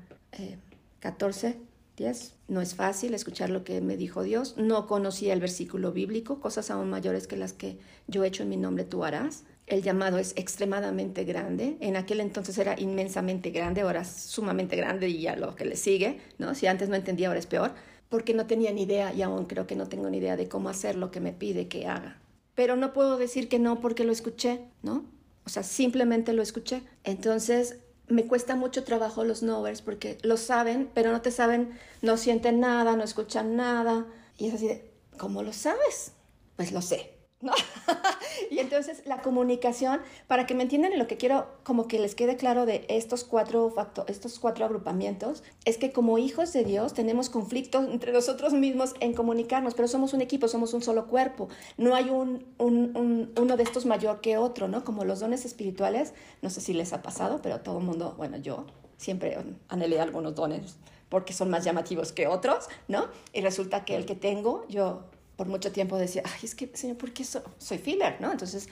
[0.99, 1.57] 14,
[1.95, 2.33] 10.
[2.49, 4.55] No es fácil escuchar lo que me dijo Dios.
[4.57, 7.77] No conocía el versículo bíblico, cosas aún mayores que las que
[8.07, 11.77] yo he hecho en mi nombre tú harás el llamado es extremadamente grande.
[11.79, 15.77] En aquel entonces era inmensamente grande, ahora es sumamente grande y ya lo que le
[15.77, 16.53] sigue, ¿no?
[16.55, 17.71] Si antes no entendía, ahora es peor,
[18.09, 20.67] porque no tenía ni idea y aún creo que no tengo ni idea de cómo
[20.67, 22.19] hacer lo que me pide que haga.
[22.53, 25.05] Pero no puedo decir que no porque lo escuché, ¿no?
[25.45, 26.83] O sea, simplemente lo escuché.
[27.05, 27.77] Entonces,
[28.09, 32.59] me cuesta mucho trabajo los knowers porque lo saben, pero no te saben, no sienten
[32.59, 34.05] nada, no escuchan nada.
[34.37, 36.11] Y es así de, ¿cómo lo sabes?
[36.57, 37.20] Pues lo sé.
[37.41, 37.51] ¿No?
[38.51, 42.37] y entonces la comunicación, para que me entiendan lo que quiero como que les quede
[42.37, 43.73] claro de estos cuatro,
[44.07, 49.13] estos cuatro agrupamientos, es que como hijos de Dios tenemos conflictos entre nosotros mismos en
[49.13, 51.49] comunicarnos, pero somos un equipo, somos un solo cuerpo.
[51.77, 54.83] No hay un, uno de estos mayor que otro, ¿no?
[54.83, 58.37] Como los dones espirituales, no sé si les ha pasado, pero todo el mundo, bueno,
[58.37, 58.65] yo
[58.97, 59.37] siempre
[59.67, 60.77] anhelé algunos dones
[61.09, 63.07] porque son más llamativos que otros, ¿no?
[63.33, 65.03] Y resulta que el que tengo, yo
[65.41, 68.31] por mucho tiempo decía, ay, es que, Señor, ¿por qué soy filler, ¿no?
[68.31, 68.69] Entonces,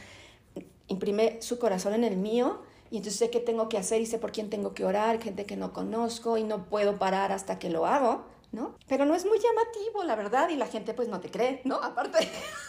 [0.86, 2.62] imprime su corazón en el mío
[2.92, 5.48] y entonces sé qué tengo que hacer y sé por quién tengo que orar, gente
[5.48, 8.76] que no conozco y no puedo parar hasta que lo hago, ¿no?
[8.88, 11.78] Pero no es muy llamativo, la verdad, y la gente pues no te cree, ¿no?
[11.78, 12.20] Aparte,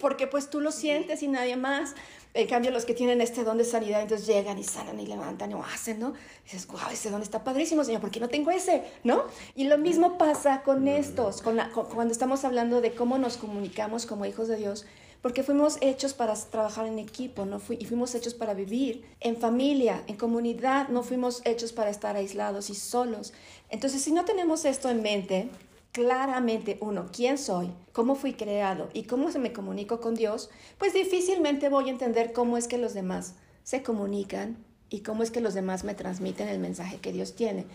[0.00, 1.94] porque pues tú lo sientes y nadie más.
[2.32, 5.52] En cambio, los que tienen este don de sanidad, entonces llegan y sanan y levantan
[5.54, 6.10] o hacen, ¿no?
[6.10, 8.84] Y dices, wow, ese don está padrísimo, Señor, ¿por qué no tengo ese?
[9.02, 9.24] ¿No?
[9.56, 11.58] Y lo mismo pasa con estos, con
[11.92, 14.86] cuando estamos hablando de cómo nos comunicamos como hijos de Dios
[15.22, 17.60] porque fuimos hechos para trabajar en equipo, ¿no?
[17.68, 22.70] y fuimos hechos para vivir en familia, en comunidad, no fuimos hechos para estar aislados
[22.70, 23.32] y solos.
[23.68, 25.50] Entonces, si no tenemos esto en mente,
[25.92, 30.92] claramente, uno, quién soy, cómo fui creado y cómo se me comunico con Dios, pues
[30.92, 35.40] difícilmente voy a entender cómo es que los demás se comunican y cómo es que
[35.40, 37.66] los demás me transmiten el mensaje que Dios tiene.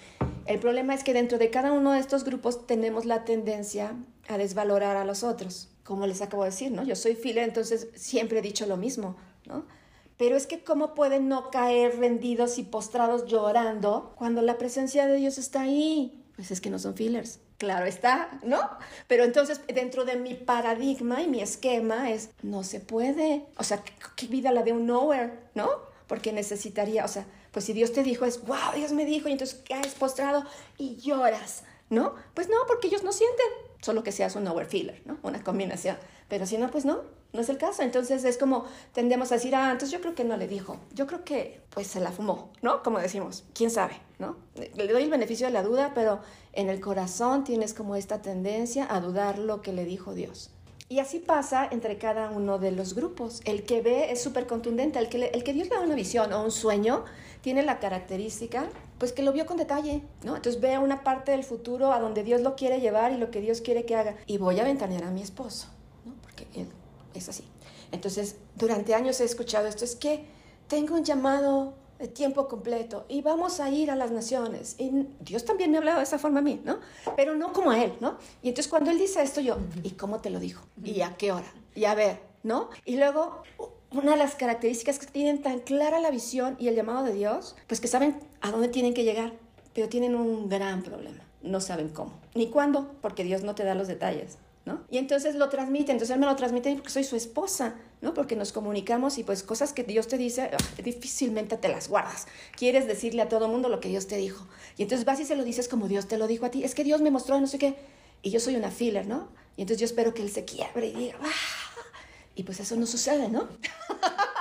[0.45, 3.95] El problema es que dentro de cada uno de estos grupos tenemos la tendencia
[4.28, 6.84] a desvalorar a los otros como les acabo de decir, ¿no?
[6.84, 9.66] Yo soy fila, entonces siempre he dicho lo mismo, ¿no?
[10.18, 15.18] Pero es que cómo pueden no caer rendidos y postrados llorando cuando la presencia de
[15.18, 16.26] Dios está ahí.
[16.36, 17.39] Pues es que no son fillers.
[17.58, 18.60] Claro está, ¿no?
[19.08, 23.45] Pero entonces dentro de mi paradigma y mi esquema es, no se puede.
[23.58, 23.82] O sea,
[24.16, 25.70] ¿qué, vida la de un nowhere, ¿no?
[26.08, 29.32] Porque necesitaría, o sea, pues si Dios te dijo es, wow, Dios me dijo, y
[29.32, 30.43] entonces caes postrado
[30.78, 32.16] y lloras, ¿no?
[32.34, 33.47] Pues no, porque ellos no sienten
[33.82, 35.18] solo que seas un overfiller, ¿no?
[35.24, 35.97] Una combinación.
[36.28, 37.03] Pero si no, pues no,
[37.36, 37.84] no es el caso.
[37.84, 40.78] Entonces es como tendemos a decir, ah, entonces yo creo que no le dijo.
[40.93, 42.82] Yo creo que pues se la fumó, ¿no?
[42.82, 44.38] Como decimos, quién sabe, ¿no?
[44.56, 46.22] Le doy el beneficio de la duda, pero
[46.56, 50.51] en el corazón tienes como esta tendencia a dudar lo que le dijo Dios.
[50.88, 53.41] Y así pasa entre cada uno de los grupos.
[53.45, 56.32] El que ve es súper contundente, el que, el que Dios le da una visión
[56.32, 57.06] o un sueño
[57.41, 60.36] tiene la característica, pues que lo vio con detalle, ¿no?
[60.36, 63.41] Entonces ve una parte del futuro a donde Dios lo quiere llevar y lo que
[63.41, 64.16] Dios quiere que haga.
[64.28, 65.68] Y voy a ventanear a mi esposo,
[66.06, 66.14] ¿no?
[66.22, 66.68] Porque él
[67.16, 67.43] es así.
[67.91, 70.26] Entonces, durante años he escuchado esto, es que
[70.68, 74.76] tengo un llamado de tiempo completo y vamos a ir a las naciones.
[74.78, 76.80] Y Dios también me ha hablado de esa forma a mí, ¿no?
[77.16, 78.18] Pero no como a Él, ¿no?
[78.41, 80.66] Y entonces cuando Él dice esto, yo, ¿y cómo te lo dijo?
[80.84, 81.48] ¿Y a qué hora?
[81.74, 82.70] Y a ver, ¿no?
[82.86, 83.43] Y luego,
[83.91, 87.56] una de las características que tienen tan clara la visión y el llamado de Dios,
[87.68, 89.34] pues que saben a dónde tienen que llegar,
[89.74, 91.24] pero tienen un gran problema.
[91.41, 94.38] No saben cómo, ni cuándo, porque Dios no te da los detalles.
[94.66, 94.84] ¿No?
[94.89, 98.13] Y entonces lo transmite, entonces él me lo transmite porque soy su esposa, ¿no?
[98.13, 102.28] Porque nos comunicamos y pues cosas que Dios te dice, ah, difícilmente te las guardas.
[102.57, 104.47] Quieres decirle a todo mundo lo que Dios te dijo.
[104.78, 106.63] Y entonces vas y se lo dices como Dios te lo dijo a ti.
[106.63, 107.76] Es que Dios me mostró no sé qué.
[108.24, 109.30] Y yo soy una filler, ¿no?
[109.55, 111.30] Y entonces yo espero que él se quiebre y diga, ¡ah!
[112.34, 113.47] Y pues eso no sucede, ¿no?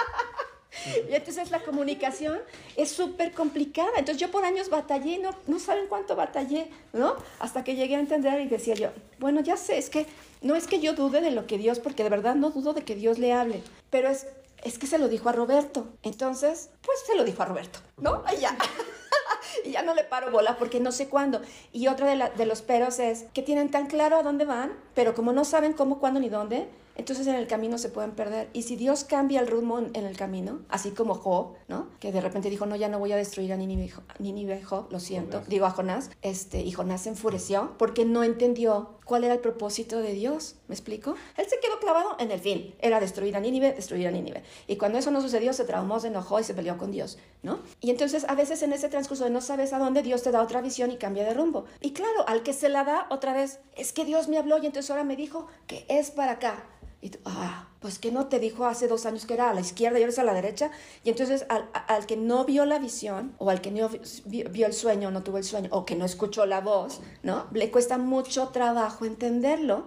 [1.11, 2.39] Y entonces la comunicación
[2.77, 3.91] es súper complicada.
[3.97, 7.17] Entonces yo por años batallé, no, no saben cuánto batallé, ¿no?
[7.39, 10.07] Hasta que llegué a entender y decía yo, bueno, ya sé, es que
[10.43, 12.85] no es que yo dude de lo que Dios, porque de verdad no dudo de
[12.85, 14.27] que Dios le hable, pero es,
[14.63, 15.89] es que se lo dijo a Roberto.
[16.03, 18.23] Entonces, pues se lo dijo a Roberto, ¿no?
[18.27, 18.57] Ahí ya.
[19.65, 21.41] y ya no le paro bola porque no sé cuándo.
[21.73, 25.15] Y otro de, de los peros es que tienen tan claro a dónde van, pero
[25.15, 28.49] como no saben cómo, cuándo ni dónde, entonces en el camino se pueden perder.
[28.53, 31.89] Y si Dios cambia el rumbo en el camino, así como Job, ¿no?
[32.01, 35.43] Que de repente dijo, no, ya no voy a destruir a Nínive, Job, lo siento,
[35.49, 40.01] digo a Jonás, este, y Jonás se enfureció porque no entendió cuál era el propósito
[40.01, 41.15] de Dios, ¿me explico?
[41.37, 44.43] Él se quedó clavado en el fin, era destruir a Nínive, destruir a Nínive.
[44.67, 47.59] Y cuando eso no sucedió, se traumó, se enojó y se peleó con Dios, ¿no?
[47.81, 50.43] Y entonces a veces en ese transcurso de no sabes a dónde, Dios te da
[50.43, 51.67] otra visión y cambia de rumbo.
[51.81, 54.67] Y claro, al que se la da otra vez, es que Dios me habló y
[54.67, 56.65] entonces ahora me dijo que es para acá.
[57.05, 59.61] Y tú, ah, pues que no te dijo hace dos años que era a la
[59.61, 60.71] izquierda y ahora es a la derecha.
[61.05, 63.91] Y entonces al, al que no vio la visión, o al que no
[64.25, 67.47] vio, el sueño, no tuvo el sueño, o que no escuchó la voz, ¿no?
[67.53, 69.87] Le cuesta mucho trabajo entenderlo,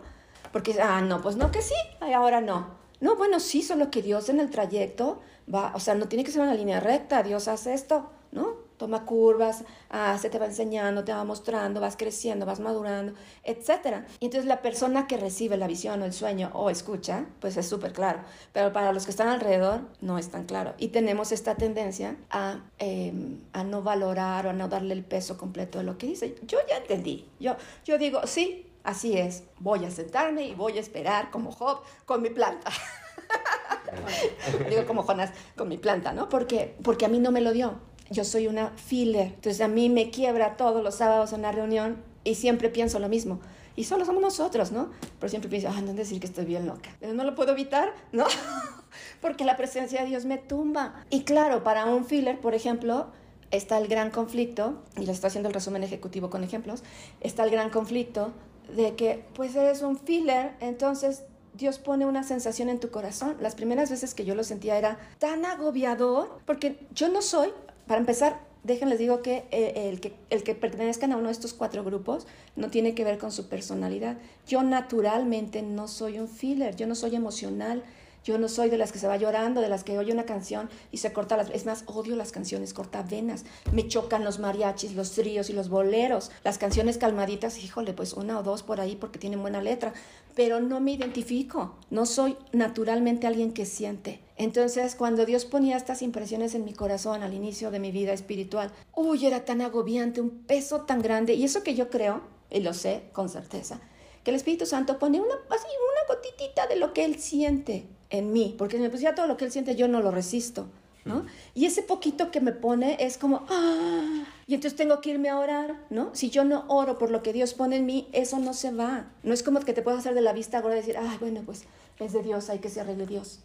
[0.54, 2.68] porque, ah, no, pues no, que sí, ahora no.
[3.02, 5.20] No, bueno, sí, solo que Dios en el trayecto
[5.52, 8.67] va, o sea, no tiene que ser una línea recta, Dios hace esto, ¿no?
[8.78, 13.14] Toma curvas, ah, se te va enseñando, te va mostrando, vas creciendo, vas madurando,
[13.44, 14.06] etc.
[14.20, 17.68] Y entonces la persona que recibe la visión o el sueño o escucha, pues es
[17.68, 18.20] súper claro.
[18.54, 20.74] Pero para los que están alrededor no es tan claro.
[20.78, 25.38] Y tenemos esta tendencia a, em, a no valorar o a no darle el peso
[25.38, 26.36] completo de lo que dice.
[26.44, 27.28] Yo ya entendí.
[27.40, 29.44] Yo, yo digo, sí, así es.
[29.60, 32.72] Voy a sentarme y voy a esperar como Job con mi planta.
[34.70, 36.30] Digo como Jonás con mi planta, ¿no?
[36.30, 39.28] Porque, porque a mí no me lo dio yo soy una filler.
[39.28, 43.10] Entonces a mí me quiebra todos los sábados en la reunión y siempre pienso lo
[43.10, 43.40] mismo.
[43.76, 44.90] Y solo somos nosotros, ¿no?
[45.20, 46.90] Pero siempre pienso, ah, no decir que estoy bien loca.
[47.00, 48.26] Pero no lo puedo evitar, ¿no?
[49.22, 51.06] Porque la presencia de Dios me tumba.
[51.12, 53.08] Y claro, para un filler, por ejemplo,
[53.52, 56.84] está el gran conflicto, y les estoy haciendo el resumen ejecutivo con ejemplos,
[57.22, 58.34] está el gran conflicto
[58.76, 63.38] de que pues eres un filler, entonces Dios pone una sensación en tu corazón.
[63.40, 67.50] Las primeras veces que yo lo sentía era tan agobiador, porque yo no soy,
[67.88, 71.54] para empezar, déjenles digo que, eh, el que el que pertenezcan a uno de estos
[71.54, 74.18] cuatro grupos no tiene que ver con su personalidad.
[74.46, 77.84] Yo naturalmente no soy un filler, yo no soy emocional,
[78.28, 80.70] yo no soy de las que se va llorando, de las que oye una canción
[80.92, 81.50] y se corta las...
[81.50, 83.46] Es más, odio las canciones corta venas.
[83.72, 86.30] Me chocan los mariachis, los tríos y los boleros.
[86.44, 89.94] Las canciones calmaditas, híjole, pues una o dos por ahí porque tienen buena letra.
[90.36, 91.78] Pero no me identifico.
[91.90, 94.20] No soy naturalmente alguien que siente.
[94.36, 98.74] Entonces, cuando Dios ponía estas impresiones en mi corazón al inicio de mi vida espiritual,
[98.94, 101.34] uy, era tan agobiante, un peso tan grande.
[101.34, 103.80] Y eso que yo creo, y lo sé con certeza,
[104.26, 108.32] que el Espíritu Santo pone una, así, una gotitita de lo que Él siente en
[108.32, 110.68] mí, porque si me pusiera todo lo que él siente, yo no lo resisto,
[111.06, 111.26] ¿no?
[111.54, 114.26] Y ese poquito que me pone es como, ¡ah!
[114.46, 116.10] Y entonces tengo que irme a orar, ¿no?
[116.14, 119.08] Si yo no oro por lo que Dios pone en mí, eso no se va.
[119.24, 121.42] No es como que te puedas hacer de la vista ahora y decir, ay, bueno,
[121.46, 121.64] pues
[122.00, 123.40] es de Dios, hay que se arregle Dios.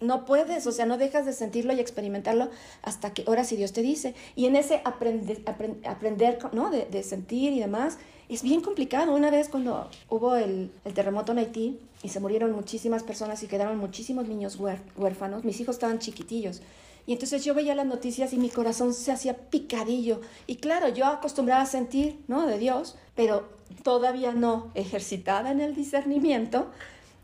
[0.00, 2.50] No puedes, o sea, no dejas de sentirlo y experimentarlo
[2.82, 4.14] hasta que ahora si Dios te dice.
[4.36, 5.42] Y en ese aprender,
[5.84, 6.70] aprender ¿no?
[6.70, 7.98] De, de, sentir y demás,
[8.28, 9.14] es bien complicado.
[9.14, 13.46] Una vez cuando hubo el, el, terremoto en Haití y se murieron muchísimas personas y
[13.46, 14.58] quedaron muchísimos niños
[14.96, 16.60] huérfanos, mis hijos estaban chiquitillos.
[17.06, 20.20] Y entonces yo veía las noticias y mi corazón se hacía picadillo.
[20.46, 22.46] Y claro, yo acostumbraba a sentir, ¿no?
[22.46, 23.48] De Dios, pero
[23.82, 26.68] todavía no ejercitada en el discernimiento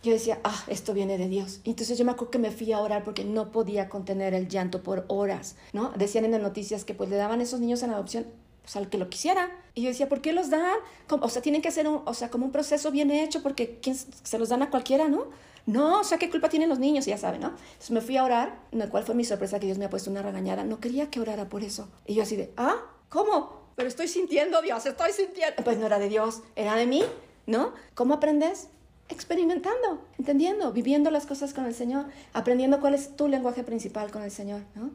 [0.04, 1.60] yo decía, ah, esto viene de Dios.
[1.64, 4.82] Entonces yo me acuerdo que me fui a orar porque no podía contener el llanto
[4.82, 5.92] por horas, ¿no?
[5.96, 8.26] Decían en las noticias que pues le daban esos niños en adopción
[8.64, 9.50] pues al que lo quisiera.
[9.74, 10.76] Y yo decía, ¿por qué los dan?
[11.08, 13.94] O sea, tienen que hacer un, o sea, como un proceso bien hecho porque ¿quién,
[13.94, 15.26] se los dan a cualquiera, ¿no?
[15.66, 17.06] No, o sea, ¿qué culpa tienen los niños?
[17.06, 17.48] Ya saben, ¿no?
[17.48, 18.88] Entonces me fui a orar, ¿no?
[18.88, 19.60] ¿cuál fue mi sorpresa?
[19.60, 20.64] Que Dios me ha puesto una regañada.
[20.64, 21.88] No quería que orara por eso.
[22.06, 23.64] Y yo así de, ah, ¿cómo?
[23.76, 25.62] Pero estoy sintiendo, Dios, estoy sintiendo.
[25.62, 27.02] Pues no era de Dios, era de mí,
[27.46, 27.72] ¿no?
[27.94, 28.68] ¿Cómo aprendes?
[29.08, 34.22] experimentando, entendiendo, viviendo las cosas con el Señor, aprendiendo cuál es tu lenguaje principal con
[34.22, 34.90] el Señor, ¿no?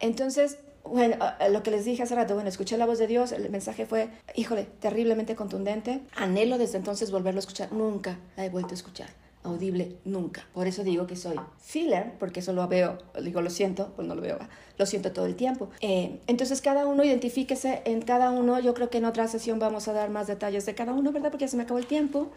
[0.00, 1.16] Entonces, bueno,
[1.50, 4.10] lo que les dije hace rato, bueno, escuché la voz de Dios, el mensaje fue,
[4.34, 6.02] híjole, terriblemente contundente.
[6.16, 7.72] Anhelo desde entonces volverlo a escuchar.
[7.72, 10.46] Nunca la he vuelto a escuchar audible nunca.
[10.54, 14.14] Por eso digo que soy filler, porque eso lo veo, digo lo siento, pues no
[14.14, 14.38] lo veo,
[14.78, 15.68] lo siento todo el tiempo.
[15.80, 19.88] Eh, entonces cada uno identifíquese en cada uno, yo creo que en otra sesión vamos
[19.88, 21.30] a dar más detalles de cada uno, ¿verdad?
[21.30, 22.30] Porque ya se me acabó el tiempo.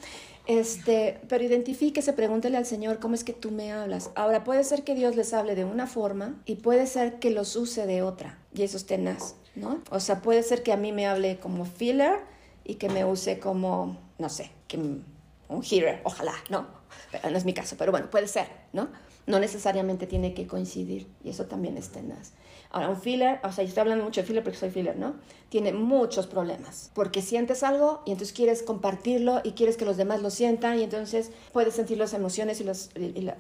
[0.47, 4.11] Este, pero identifíquese, pregúntele al Señor cómo es que tú me hablas.
[4.15, 7.55] Ahora puede ser que Dios les hable de una forma y puede ser que los
[7.55, 9.81] use de otra, y eso es tenaz, ¿no?
[9.89, 12.19] O sea, puede ser que a mí me hable como filler
[12.63, 16.84] y que me use como, no sé, que un hearer, ojalá, ¿no?
[17.23, 18.89] No es mi caso, pero bueno, puede ser, ¿no?
[19.27, 22.31] No necesariamente tiene que coincidir y eso también es tenaz.
[22.71, 25.15] Ahora, un filler, o sea, yo estoy hablando mucho de filler porque soy filler, ¿no?
[25.49, 30.21] Tiene muchos problemas porque sientes algo y entonces quieres compartirlo y quieres que los demás
[30.21, 32.89] lo sientan y entonces puedes sentir las emociones y, los,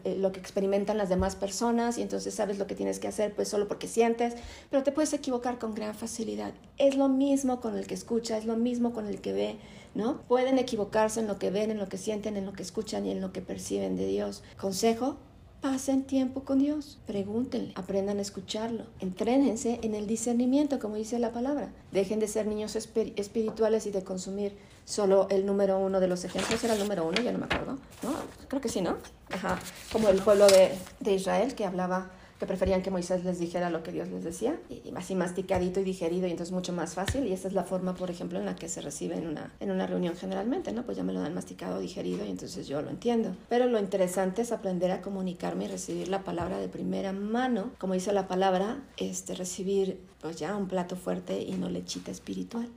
[0.05, 3.49] lo que experimentan las demás personas y entonces sabes lo que tienes que hacer pues
[3.49, 4.35] solo porque sientes,
[4.69, 6.53] pero te puedes equivocar con gran facilidad.
[6.77, 9.57] Es lo mismo con el que escucha, es lo mismo con el que ve
[9.95, 10.21] ¿no?
[10.27, 13.11] Pueden equivocarse en lo que ven, en lo que sienten, en lo que escuchan y
[13.11, 14.43] en lo que perciben de Dios.
[14.59, 15.15] Consejo,
[15.65, 21.31] pasen tiempo con Dios, pregúntenle, aprendan a escucharlo, entrénense en el discernimiento, como dice la
[21.31, 21.71] palabra.
[21.91, 26.63] Dejen de ser niños espirituales y de consumir solo el número uno de los ejemplos.
[26.63, 28.13] Era el número uno, ya no me acuerdo, ¿no?
[28.47, 28.97] Creo que sí, ¿no?
[29.31, 29.57] Ajá,
[29.91, 32.11] como el pueblo de, de Israel que hablaba
[32.45, 35.83] que preferían que Moisés les dijera lo que Dios les decía, y, así masticadito y
[35.83, 38.55] digerido, y entonces mucho más fácil, y esa es la forma, por ejemplo, en la
[38.55, 40.83] que se recibe en una, en una reunión generalmente, ¿no?
[40.83, 43.35] Pues ya me lo dan masticado, digerido, y entonces yo lo entiendo.
[43.49, 47.95] Pero lo interesante es aprender a comunicarme y recibir la palabra de primera mano, como
[47.95, 52.67] dice la palabra, este, recibir pues ya un plato fuerte y no lechita espiritual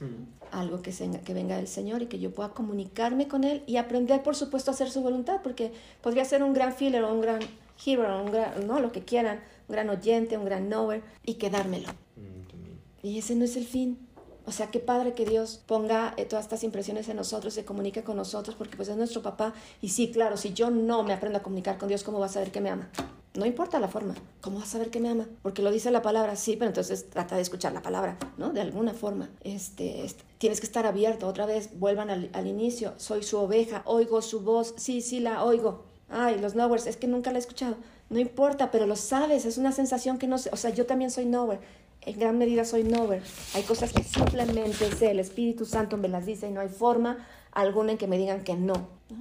[0.00, 0.52] mm.
[0.52, 4.22] algo que, que venga del Señor y que yo pueda comunicarme con Él y aprender,
[4.22, 7.40] por supuesto, a hacer su voluntad, porque podría ser un gran filler o un gran
[7.84, 8.80] hero, un gran, ¿no?
[8.80, 11.88] lo que quieran, un gran oyente, un gran knower, y quedármelo.
[12.16, 14.08] Mm, y ese no es el fin.
[14.44, 18.02] O sea, qué padre que Dios ponga eh, todas estas impresiones en nosotros, se comunique
[18.02, 19.54] con nosotros, porque pues es nuestro papá.
[19.80, 22.28] Y sí, claro, si yo no me aprendo a comunicar con Dios, ¿cómo va a
[22.28, 22.90] saber que me ama?
[23.34, 25.26] No importa la forma, ¿cómo va a saber que me ama?
[25.42, 28.52] Porque lo dice la palabra, sí, pero entonces trata de escuchar la palabra, ¿no?
[28.52, 29.30] De alguna forma.
[29.42, 33.82] Este, este tienes que estar abierto, otra vez, vuelvan al, al inicio, soy su oveja,
[33.86, 37.40] oigo su voz, sí, sí la oigo, ay, los nowheres, es que nunca la he
[37.40, 37.76] escuchado.
[38.10, 41.10] No importa, pero lo sabes, es una sensación que no sé, o sea, yo también
[41.10, 41.60] soy nowhere,
[42.02, 43.22] en gran medida soy nowhere.
[43.54, 47.26] Hay cosas que simplemente sé, el Espíritu Santo me las dice y no hay forma
[47.52, 48.74] alguna en que me digan que no.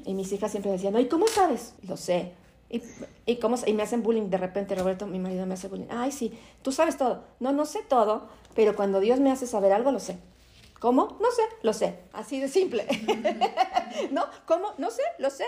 [0.05, 1.73] Y mis hijas siempre decían, ¿y cómo sabes?
[1.87, 2.33] Lo sé,
[2.69, 2.81] Y,
[3.25, 5.87] y, cómo, y me hacen bullying de repente, Roberto, mi marido me hace bullying.
[5.89, 7.23] Ay, sí, tú sabes todo.
[7.39, 10.17] No, no sé todo, pero cuando Dios me hace saber algo, lo sé.
[10.79, 11.17] ¿Cómo?
[11.21, 11.99] No sé, lo sé.
[12.11, 12.87] Así de simple.
[14.11, 14.23] ¿No?
[14.47, 14.69] ¿Cómo?
[14.79, 15.45] No sé, lo sé.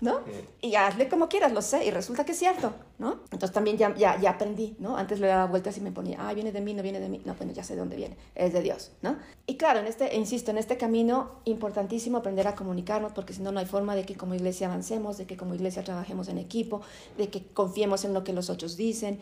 [0.00, 0.20] ¿No?
[0.60, 3.20] Y hazle como quieras, lo sé, y resulta que es cierto, ¿no?
[3.24, 4.96] Entonces también ya, ya, ya aprendí, ¿no?
[4.96, 7.22] Antes le daba vueltas y me ponía, ah, viene de mí, no viene de mí,
[7.24, 9.16] no, bueno, ya sé de dónde viene, es de Dios, ¿no?
[9.46, 13.52] Y claro, en este, insisto, en este camino, importantísimo aprender a comunicarnos, porque si no,
[13.52, 16.82] no hay forma de que como iglesia avancemos, de que como iglesia trabajemos en equipo,
[17.16, 19.20] de que confiemos en lo que los otros dicen.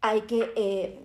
[0.00, 0.52] Hay que...
[0.56, 1.04] Eh,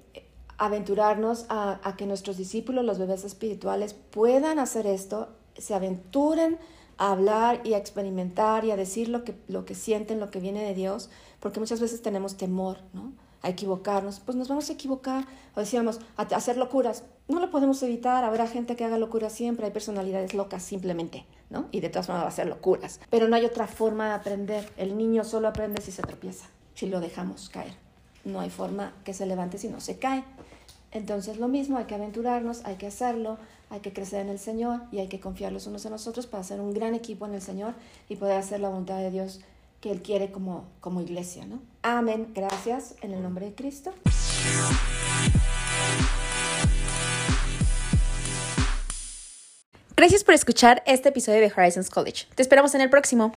[0.60, 6.60] aventurarnos a, a que nuestros discípulos, los bebés espirituales, puedan hacer esto, se aventuren
[6.98, 10.39] a hablar y a experimentar y a decir lo que, lo que sienten, lo que
[10.39, 13.14] viene de Dios, porque muchas veces tenemos temor, ¿no?
[13.41, 15.26] A equivocarnos, pues nos vamos a equivocar,
[15.56, 19.66] o decíamos, a, hacer locuras, no lo podemos evitar, habrá gente que haga locuras siempre,
[19.66, 21.66] hay personalidades locas simplemente, ¿no?
[21.72, 24.72] Y de todas formas va a hacer locuras, pero no hay otra forma de aprender,
[24.78, 27.74] el niño solo aprende si se tropieza, si lo dejamos caer,
[28.24, 30.24] no hay forma que se levante si no se cae.
[30.91, 33.38] Entonces lo mismo, hay que aventurarnos, hay que hacerlo,
[33.74, 36.28] hay que crecer en el Señor y hay que confiar los unos en los otros
[36.28, 37.74] para hacer un gran equipo en el Señor
[38.07, 39.41] y poder hacer la voluntad de Dios
[39.82, 41.47] que Él quiere como, como iglesia.
[41.47, 41.59] ¿no?
[41.82, 42.28] Amén.
[42.36, 43.91] Gracias en el nombre de Cristo.
[49.97, 52.28] Gracias por escuchar este episodio de Horizons College.
[52.36, 53.32] Te esperamos en el próximo.